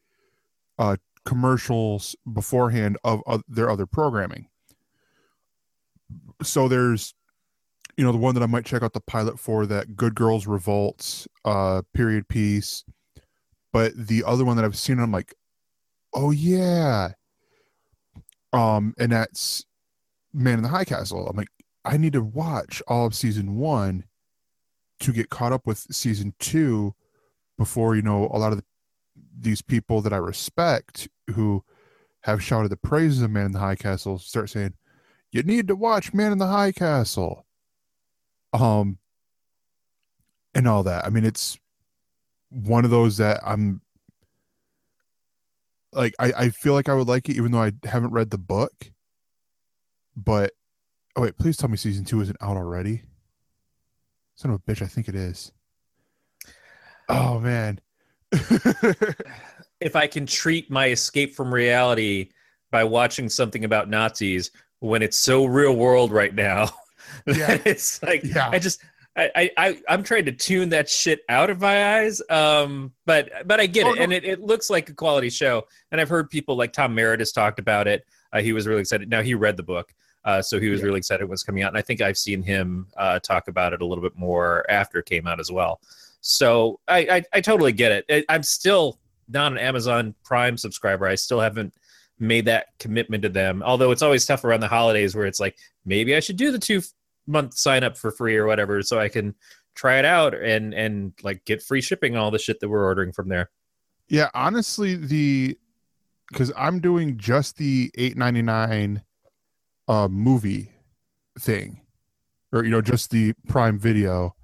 [0.79, 4.49] uh commercials beforehand of, their other programming.
[6.43, 7.15] So there's
[7.97, 10.47] you know the one that I might check out the pilot for that Good Girls
[10.47, 12.85] Revolts uh period piece
[13.73, 15.35] but the other one that I've seen, I'm like,
[16.15, 17.13] oh yeah.
[18.53, 19.65] Um, and that's
[20.35, 21.27] Man in the High Castle.
[21.27, 21.49] I'm like,
[21.85, 24.05] I need to watch all of season one
[25.03, 26.95] to get caught up with season two
[27.59, 28.65] before you know a lot of the,
[29.39, 31.65] these people that I respect who
[32.23, 34.75] have shouted the praises of Man in the High Castle start saying,
[35.31, 37.47] You need to watch Man in the High Castle.
[38.53, 38.99] Um
[40.55, 41.05] and all that.
[41.05, 41.59] I mean, it's
[42.51, 43.81] one of those that I'm
[45.93, 48.39] like I, I feel like I would like it even though I haven't read the
[48.39, 48.91] book.
[50.17, 50.53] But
[51.17, 53.03] oh wait, please tell me season two isn't out already.
[54.37, 55.53] Son of a bitch, I think it is.
[57.09, 57.81] Oh man.
[59.81, 62.31] if I can treat my escape from reality
[62.71, 66.71] by watching something about Nazis when it's so real world right now,
[67.27, 67.59] Yeah.
[67.65, 68.49] it's like Yeah.
[68.51, 68.81] I just
[69.15, 72.23] I, I I'm trying to tune that shit out of my eyes.
[72.31, 74.03] Um, but but I get Oh, it, no.
[74.05, 75.65] and it, it looks like a quality show.
[75.91, 78.07] And I've heard people like Tom Merritt has talked about it.
[78.33, 79.11] Uh, he was really excited.
[79.11, 79.93] Now he read the book,
[80.25, 80.87] uh, so he was Yeah.
[80.87, 81.69] really excited when it was coming out.
[81.69, 84.99] And I think I've seen him uh, talk about it a little bit more after
[84.99, 85.81] it came out as well.
[86.21, 88.05] So I I, I totally get it.
[88.11, 88.99] I, I'm still
[89.29, 91.07] not an Amazon Prime subscriber.
[91.07, 91.75] I still haven't
[92.19, 93.63] made that commitment to them.
[93.65, 96.59] Although it's always tough around the holidays where it's like maybe I should do the
[96.59, 96.83] two
[97.27, 99.35] month sign up for free or whatever so I can
[99.75, 103.11] try it out and and like get free shipping all the shit that we're ordering
[103.13, 103.51] from there.
[104.09, 105.57] yeah, honestly, the
[106.29, 109.03] because I'm doing just the eight ninety nine
[109.89, 110.71] uh movie
[111.39, 111.81] thing.
[112.53, 114.35] Or you know, just the prime video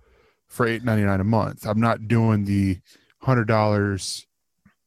[0.48, 1.66] for eight ninety nine a month.
[1.66, 2.78] I'm not doing the
[3.20, 4.26] hundred dollars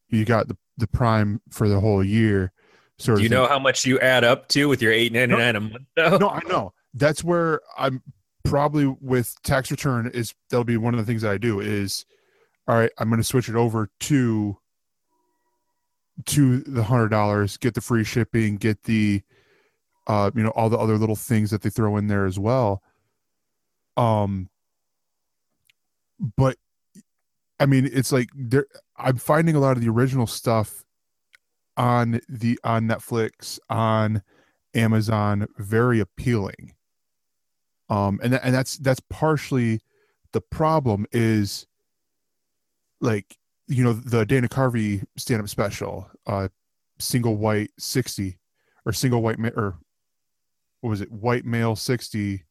[0.09, 2.51] you got the, the prime for the whole year.
[2.97, 3.37] Sort Do of you thing.
[3.37, 6.17] know how much you add up to with your eight ninety nine a month though?
[6.17, 6.73] no, I know.
[6.93, 8.01] That's where I'm
[8.43, 12.05] probably with tax return is that'll be one of the things that I do is
[12.67, 14.57] all right, I'm gonna switch it over to
[16.25, 19.21] to the hundred dollars, get the free shipping, get the
[20.07, 22.81] uh you know, all the other little things that they throw in there as well.
[23.97, 24.49] Um
[26.37, 26.57] but
[27.59, 28.65] I mean it's like there
[28.97, 30.83] I'm finding a lot of the original stuff
[31.77, 34.21] on the on Netflix, on
[34.73, 36.73] Amazon very appealing.
[37.89, 39.81] Um, and tha- and that's that's partially
[40.31, 41.65] the problem is
[43.01, 43.37] like
[43.67, 46.47] you know the Dana Carvey stand up special, uh,
[46.99, 48.37] single white sixty
[48.85, 49.79] or single white ma- or
[50.81, 52.43] what was it white male sixty.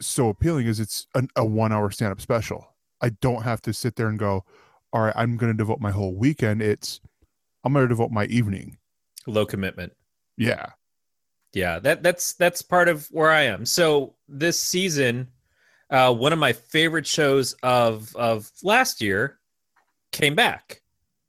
[0.00, 2.74] So appealing is it's an, a one hour stand up special.
[3.00, 4.44] I don't have to sit there and go,
[4.92, 6.62] all right, I'm going to devote my whole weekend.
[6.62, 7.00] It's
[7.64, 8.78] I'm going to devote my evening.
[9.26, 9.92] Low commitment.
[10.36, 10.70] Yeah.
[11.52, 13.66] Yeah, that that's that's part of where I am.
[13.66, 15.28] So this season,
[15.90, 19.38] uh, one of my favorite shows of of last year
[20.12, 20.80] came back,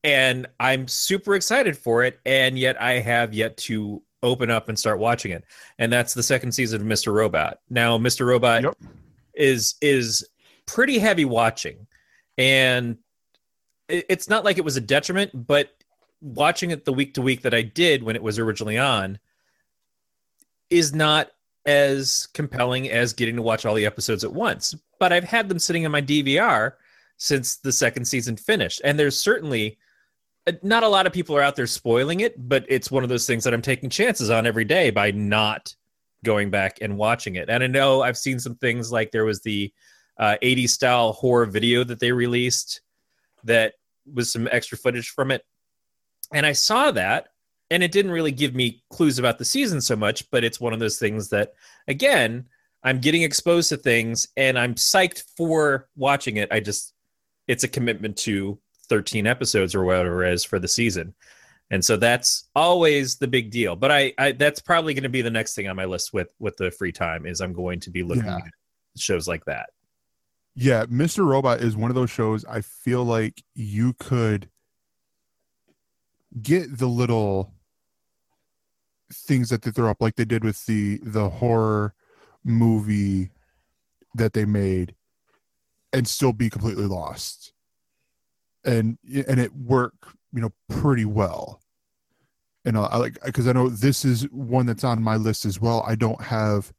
[0.02, 2.22] and I'm super excited for it.
[2.26, 5.44] And yet, I have yet to open up and start watching it.
[5.78, 7.14] And that's the second season of Mr.
[7.14, 7.60] Robot.
[7.70, 8.26] Now, Mr.
[8.26, 8.78] Robot Yep.
[9.36, 10.26] is is
[10.66, 11.86] pretty heavy watching,
[12.38, 12.98] and
[13.90, 15.70] it's not like it was a detriment, but
[16.22, 19.20] watching it the week to week that I did when it was originally on
[20.70, 21.30] is not
[21.66, 24.74] as compelling as getting to watch all the episodes at once.
[25.00, 26.74] But I've had them sitting in my DVR
[27.18, 29.78] since the second season finished, and there's certainly
[30.62, 33.26] not a lot of people are out there spoiling it, but it's one of those
[33.26, 35.76] things that I'm taking chances on every day by not
[36.24, 37.50] going back and watching it.
[37.50, 39.72] And I know I've seen some things like there was the
[40.18, 42.82] uh, 80s style horror video that they released
[43.44, 43.74] that
[44.12, 45.46] was some extra footage from it.
[46.34, 47.30] And I saw that,
[47.72, 50.74] and it didn't really give me clues about the season so much, but it's one
[50.74, 51.54] of those things that,
[51.88, 52.46] again,
[52.84, 56.50] I'm getting exposed to things and I'm psyched for watching it.
[56.52, 56.94] I just,
[57.48, 58.60] it's a commitment to
[58.94, 61.16] 13 episodes or whatever it is for the season.
[61.72, 63.76] And so that's always the big deal.
[63.76, 66.32] But I, I that's probably going to be the next thing on my list with
[66.38, 68.38] with the free time is I'm going to be looking Yeah.
[68.38, 68.44] at
[68.96, 69.72] shows like that.
[70.54, 71.26] Yeah, Mr.
[71.26, 74.48] Robot is one of those shows I feel like you could
[76.40, 77.52] get the little
[79.12, 81.96] things that they throw up like they did with the the horror
[82.44, 83.32] movie
[84.14, 84.94] that they made
[85.92, 87.53] and still be completely lost.
[88.66, 91.62] And and it work, you know, pretty well.
[92.66, 95.84] And I like because I know this is one that's on my list as well.
[95.86, 96.74] I don't have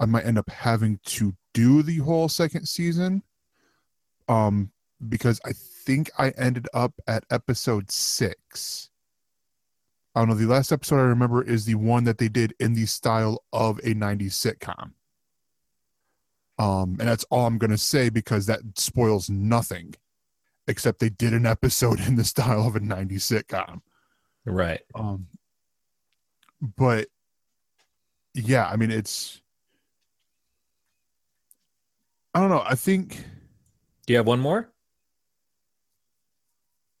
[0.00, 3.22] I might end up having to do the whole second season.
[4.28, 4.70] Um,
[5.08, 8.90] because I think I ended up at episode six.
[10.14, 10.34] I don't know.
[10.34, 13.78] The last episode I remember is the one that they did in the style of
[13.78, 14.92] a 90s sitcom.
[16.56, 19.94] Um, and that's all I'm gonna say because that spoils nothing,
[20.66, 23.80] except they did an episode in the style of a 90s sitcom.
[24.44, 24.80] Right.
[24.94, 25.26] Um,
[26.60, 27.08] but
[28.34, 29.40] yeah, I mean, it's.
[32.34, 32.64] I don't know.
[32.66, 33.24] I think
[34.06, 34.70] Do you have one more?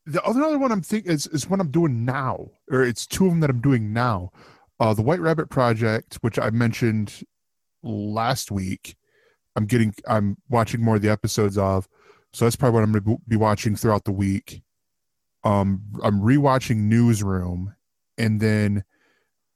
[0.06, 3.30] the other one I'm thinking is is what I'm doing now, or it's two of
[3.32, 4.30] them that I'm doing now.
[4.78, 7.22] Uh, the White Rabbit Project, which I mentioned
[7.82, 8.96] last week,
[9.56, 11.88] I'm getting, I'm watching more of the episodes of,
[12.34, 14.62] so that's probably what I'm going to be watching throughout the week.
[15.44, 17.76] Um, I'm rewatching Newsroom,
[18.18, 18.82] and then,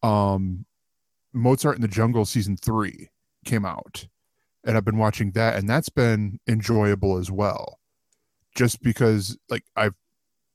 [0.04, 0.64] um,
[1.32, 3.08] Mozart in the Jungle season three
[3.44, 4.06] came out,
[4.64, 7.80] and I've been watching that, and that's been enjoyable as well.
[8.54, 9.94] Just because, like, I've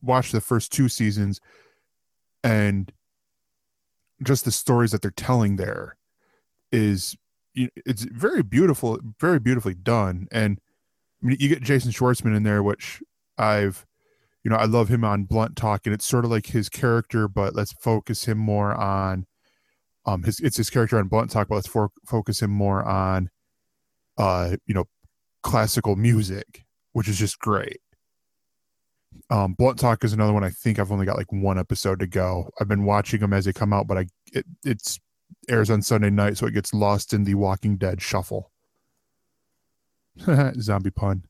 [0.01, 1.41] watched the first two seasons,
[2.41, 2.89] and
[4.23, 5.97] just the stories that they're telling there
[6.71, 7.17] is
[7.55, 10.59] it's very beautiful very beautifully done and
[11.23, 13.01] I mean, you get jason schwartzman in there which
[13.37, 13.85] i've
[14.43, 17.27] you know i love him on blunt talk and it's sort of like his character
[17.27, 19.25] but let's focus him more on
[20.05, 23.29] um his it's his character on blunt talk but let's for, focus him more on
[24.17, 24.85] uh you know
[25.41, 27.79] classical music which is just great
[29.29, 30.43] um, Blunt Talk is another one.
[30.43, 32.49] I think I've only got like one episode to go.
[32.59, 34.99] I've been watching them as they come out, but I it it's
[35.49, 38.51] airs on Sunday night, so it gets lost in the Walking Dead shuffle.
[40.59, 41.23] Zombie pun.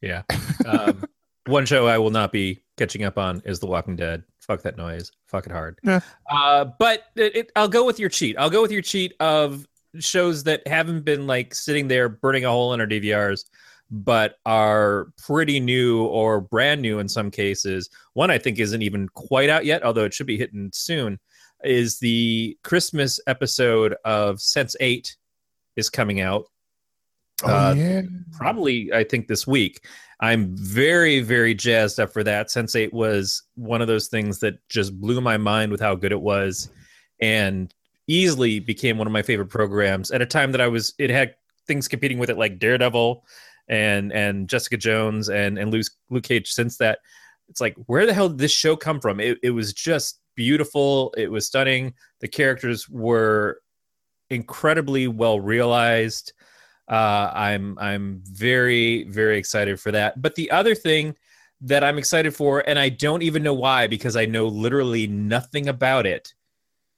[0.00, 0.22] Yeah.
[0.66, 1.04] Um,
[1.46, 4.22] one show I will not be catching up on is The Walking Dead.
[4.40, 5.10] Fuck that noise.
[5.26, 5.78] Fuck it hard.
[5.82, 6.00] Yeah.
[6.30, 8.36] Uh, but it, it, I'll go with your cheat.
[8.38, 9.66] I'll go with your cheat of
[9.98, 13.44] shows that haven't been like sitting there burning a hole in our DVRs,
[13.90, 17.90] but are pretty new or brand new in some cases.
[18.14, 21.18] One I think isn't even quite out yet, although it should be hitting soon.
[21.64, 25.16] Is the Christmas episode of Sense8
[25.74, 26.44] is coming out
[27.44, 28.02] Oh Uh, yeah.
[28.32, 29.84] probably I think this week.
[30.20, 32.48] I'm very very jazzed up for that.
[32.48, 36.20] Sense8 was one of those things that just blew my mind with how good it
[36.20, 36.70] was
[37.20, 37.72] and
[38.08, 41.34] easily became one of my favorite programs at a time that I was it had
[41.68, 43.24] things competing with it like Daredevil
[43.68, 46.98] and and Jessica Jones and and Luke, Luke Cage since that
[47.48, 49.20] it's like where the hell did this show come from?
[49.20, 51.94] It it was just beautiful, it was stunning.
[52.20, 53.60] The characters were
[54.30, 56.32] incredibly well realized.
[56.88, 60.20] Uh, I'm I'm very very excited for that.
[60.20, 61.16] But the other thing
[61.62, 65.68] that I'm excited for, and I don't even know why, because I know literally nothing
[65.68, 66.32] about it,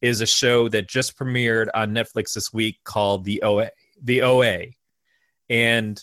[0.02, 3.70] is a show that just premiered on Netflix this week called the OA.
[4.02, 4.66] The OA,
[5.48, 6.02] and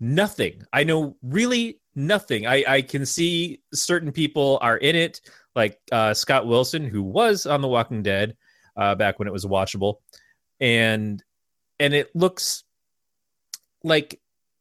[0.00, 0.62] nothing.
[0.72, 2.46] I know really nothing.
[2.46, 5.20] I I can see certain people are in it,
[5.54, 8.36] like uh, Scott Wilson, who was on The Walking Dead
[8.76, 9.96] uh, back when it was watchable,
[10.60, 11.22] and
[11.80, 12.64] and it looks
[13.84, 14.20] like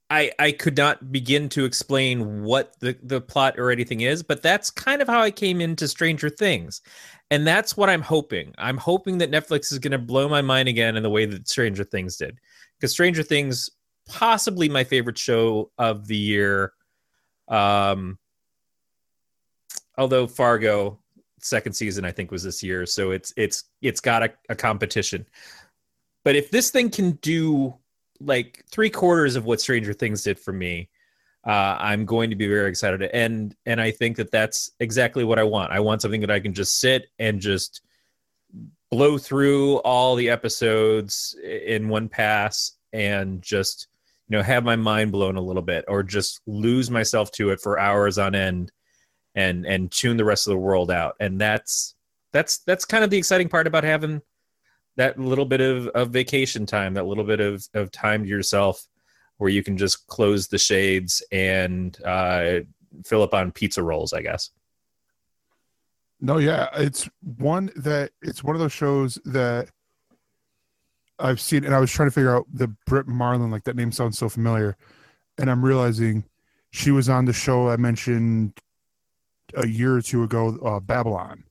[0.09, 4.43] I I could not begin to explain what the the plot or anything is, but
[4.43, 6.81] that's kind of how I came into Stranger Things.
[7.31, 8.53] And that's what I'm hoping.
[8.59, 11.47] I'm hoping that Netflix is going to blow my mind again in the way that
[11.47, 12.37] Stranger Things did.
[12.79, 13.71] Cuz Stranger Things
[14.07, 16.73] possibly my favorite show of the year
[17.47, 18.19] um
[19.97, 20.99] although Fargo
[21.39, 25.25] second season I think was this year, so it's it's it's got a, a competition.
[26.23, 27.75] But if this thing can do
[28.25, 30.89] like three quarters of what Stranger Things did for me,
[31.45, 33.03] uh, I'm going to be very excited.
[33.13, 35.71] And and I think that that's exactly what I want.
[35.71, 37.81] I want something that I can just sit and just
[38.91, 43.87] blow through all the episodes in one pass and just
[44.29, 47.59] you know have my mind blown a little bit or just lose myself to it
[47.59, 48.71] for hours on end
[49.33, 51.95] and and tune the rest of the world out and that's
[52.31, 54.21] that's that's kind of the exciting part about having
[54.95, 58.87] that little bit of, of vacation time that little bit of, of time to yourself
[59.37, 62.59] where you can just close the shades and uh,
[63.03, 64.51] fill up on pizza rolls i guess
[66.23, 69.67] No, yeah, it's one that it's one of those shows that
[71.19, 73.51] I've seen, and I was trying to figure out the Brit Marling.
[73.51, 74.77] Like that name sounds so familiar,
[75.37, 76.23] and I'm realizing
[76.71, 78.57] she was on the show I mentioned
[79.53, 81.43] a year or two ago, uh, Babylon,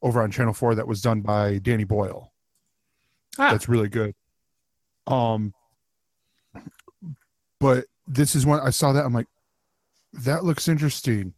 [0.00, 0.74] over on Channel Four.
[0.76, 2.29] That was done by Danny Boyle.
[3.38, 3.50] Ah.
[3.52, 4.14] That's really good.
[5.06, 5.54] Um,
[7.58, 9.04] but this is when I saw that.
[9.04, 9.28] I'm like,
[10.12, 11.34] that looks interesting.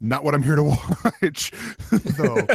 [0.00, 0.62] Not what I'm here to
[1.22, 1.52] watch,
[1.90, 2.46] though.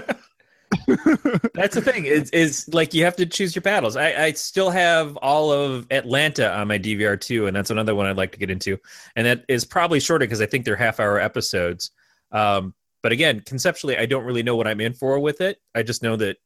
[1.53, 3.95] That's the thing is is like you have to choose your battles.
[3.95, 8.07] I, I still have all of Atlanta on my DVR too, and that's another one
[8.07, 8.79] I'd like to get into.
[9.15, 11.91] And that is probably shorter because I think they're half hour episodes.
[12.31, 12.73] Um,
[13.03, 15.61] but again, conceptually, I don't really know what I'm in for with it.
[15.75, 16.37] I just know that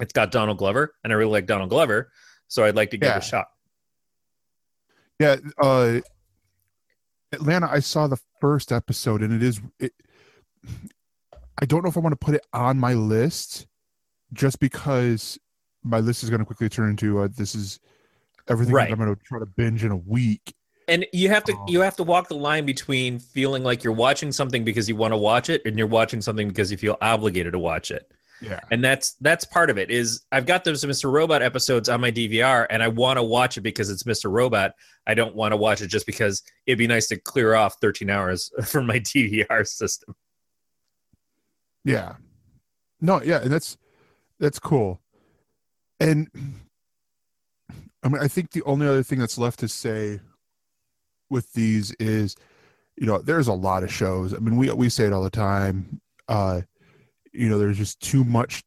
[0.00, 2.10] it's got Donald Glover, and I really like Donald Glover,
[2.48, 3.46] so I'd like to give it a shot.
[5.18, 6.00] Yeah, uh
[7.32, 9.92] Atlanta, I saw the first episode and it is it
[11.60, 13.66] I don't know if I want to put it on my list
[14.32, 15.38] just because
[15.84, 17.78] my list is going to quickly turn into uh, this is
[18.48, 18.88] everything Right.
[18.88, 20.54] that I'm going to try to binge in a week.
[20.88, 21.64] And you have to Oh.
[21.68, 25.12] you have to walk the line between feeling like you're watching something because you want
[25.12, 28.10] to watch it, and you're watching something because you feel obligated to watch it.
[28.42, 28.60] Yeah.
[28.70, 32.10] and that's that's part of it is i've got those mr robot episodes on my
[32.10, 34.74] dvr and i want to watch it because it's mr robot
[35.06, 38.10] i don't want to watch it just because it'd be nice to clear off 13
[38.10, 40.14] hours from my dvr system
[41.84, 42.16] Yeah.
[43.00, 43.76] No, yeah, and that's
[44.38, 45.00] that's cool.
[45.98, 46.28] And
[48.02, 50.20] I mean, I think the only other thing that's left to say
[51.30, 52.36] with these is,
[52.96, 54.34] you know, there's a lot of shows.
[54.34, 56.00] I mean, we we say it all the time.
[56.28, 56.62] Uh,
[57.32, 58.62] you know, there's just too much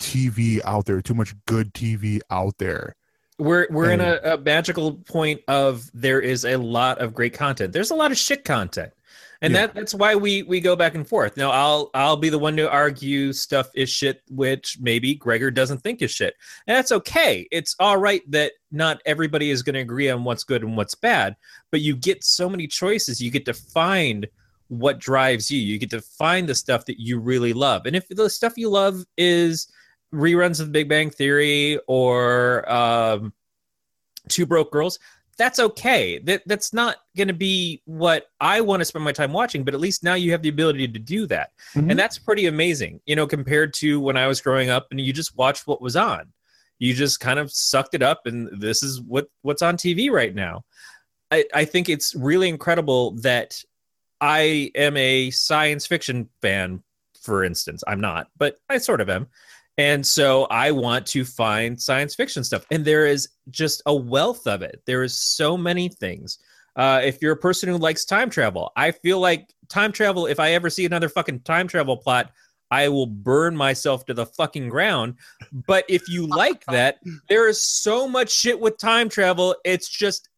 [0.00, 2.94] TV out there, too much good TV out there.
[3.38, 7.72] we're we're in a, a magical point of there is a lot of great content.
[7.72, 8.92] There's a lot of shit content.
[9.40, 9.66] And Yeah.
[9.66, 11.36] that that's why we we go back and forth.
[11.36, 15.78] Now i'll i'll be the one to argue stuff is shit which maybe gregor doesn't
[15.82, 16.34] think is shit.
[16.68, 17.48] And that's okay.
[17.50, 20.94] It's all right that not everybody is going to agree on what's good and what's
[20.94, 21.34] bad
[21.72, 23.20] but you get so many choices.
[23.20, 24.28] You get to find
[24.72, 25.60] what drives you.
[25.60, 27.84] You get to find the stuff that you really love.
[27.84, 29.68] And if the stuff you love is
[30.14, 33.32] reruns of the big bang theory or um
[34.28, 34.98] two broke girls
[35.38, 36.18] that's okay.
[36.18, 39.72] That that's not going to be what i want to spend my time watching but
[39.74, 41.50] at least now you have the ability to do that.
[41.74, 41.90] Mhm.
[41.90, 45.12] and that's pretty amazing you know compared to when i was growing up and you
[45.12, 46.32] just watched what was on.
[46.78, 50.34] You just kind of sucked it up and this is what what's on tv right
[50.34, 50.64] now.
[51.30, 53.62] I, I think it's really incredible that
[54.22, 56.82] i am a science fiction fan
[57.20, 59.26] for instance i'm not but i sort of am
[59.78, 62.66] and so I want to find science fiction stuff.
[62.70, 64.82] And there is just a wealth of it.
[64.86, 66.38] There is so many things.
[66.76, 70.40] Uh, if you're a person who likes time travel, I feel like time travel, if
[70.40, 72.32] I ever see another fucking time travel plot,
[72.70, 75.14] I will burn myself to the fucking ground.
[75.66, 76.98] But if you like that,
[77.28, 79.54] there is so much shit with time travel.
[79.64, 80.28] It's just,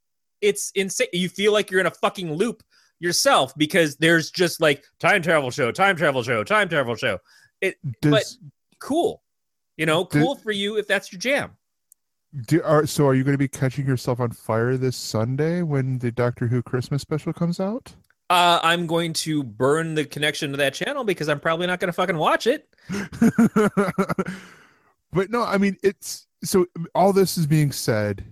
[0.40, 1.08] it's insane.
[1.12, 2.62] You feel like you're in a fucking loop
[3.00, 7.18] yourself because there's just like time travel show, time travel show, time travel show.
[7.60, 8.38] It Does,
[8.78, 9.22] Cool.
[9.76, 11.52] You know, cool for you if that's your jam.
[12.46, 15.98] do, are, so are you going to be catching yourself on fire this Sunday when
[15.98, 17.94] the Doctor Who Christmas special comes out?
[18.30, 21.88] Uh, I'm going to burn the connection to that channel because I'm probably not going
[21.88, 22.68] to fucking watch it.
[25.12, 28.24] but no, I mean it's so all this is being said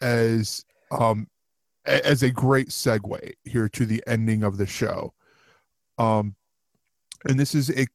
[0.00, 1.26] as um
[1.86, 5.14] as a great segue here to the ending of the show.
[5.98, 6.36] Um
[7.28, 7.86] and this is a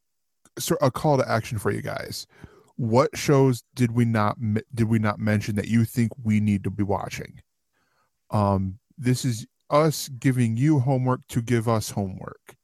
[0.81, 2.27] a call to action for you guys.
[2.75, 4.37] What shows did we not
[4.73, 7.41] did we not mention that you think we need to be watching?
[8.29, 12.55] Um this is us giving you homework to give us homework.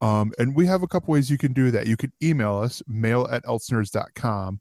[0.00, 1.86] Um, and we have a couple ways you can do that.
[1.86, 4.60] You can email us, mail at elsenerds.com,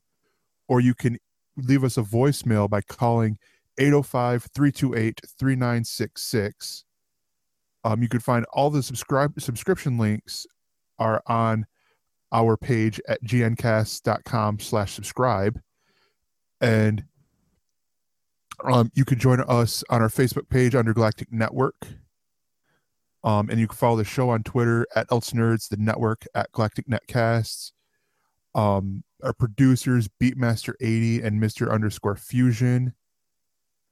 [0.68, 1.18] or you can
[1.56, 3.38] leave us a voicemail by calling
[3.80, 6.84] 805 328 3966.
[7.84, 10.46] Um, you can find all the subscribe subscription links
[10.98, 11.66] are on
[12.32, 15.60] our page at gncast.com slash subscribe.
[16.62, 17.06] And
[18.64, 21.98] um, you can join us on our Facebook page under Galactic Netcast.
[23.24, 26.52] Um, and you can follow the show on Twitter at Else Nerds, the network at
[26.52, 27.72] Galactic Netcasts.
[28.56, 31.72] Um, our producers, Beatmaster80 and Mr.
[31.72, 32.94] Underscore Fusion.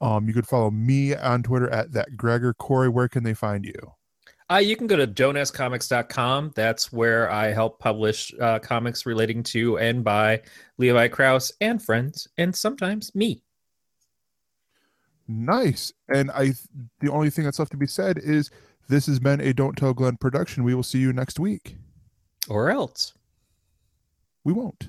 [0.00, 2.54] Um, you could follow me on Twitter at that Gregor.
[2.54, 3.94] Corey, where can they find you?
[4.50, 6.52] Uh, you can go to don'taskcomics.com.
[6.54, 10.42] That's where I help publish uh, comics relating to and by
[10.78, 13.42] Levi Krauss and friends, and sometimes me.
[15.26, 15.92] Nice.
[16.08, 16.54] And I,
[17.00, 18.50] the only thing that's left to be said is
[18.88, 20.64] this has been a Don't Tell Glenn production.
[20.64, 21.76] We will see you next week.
[22.48, 23.12] Or else.
[24.44, 24.88] We won't.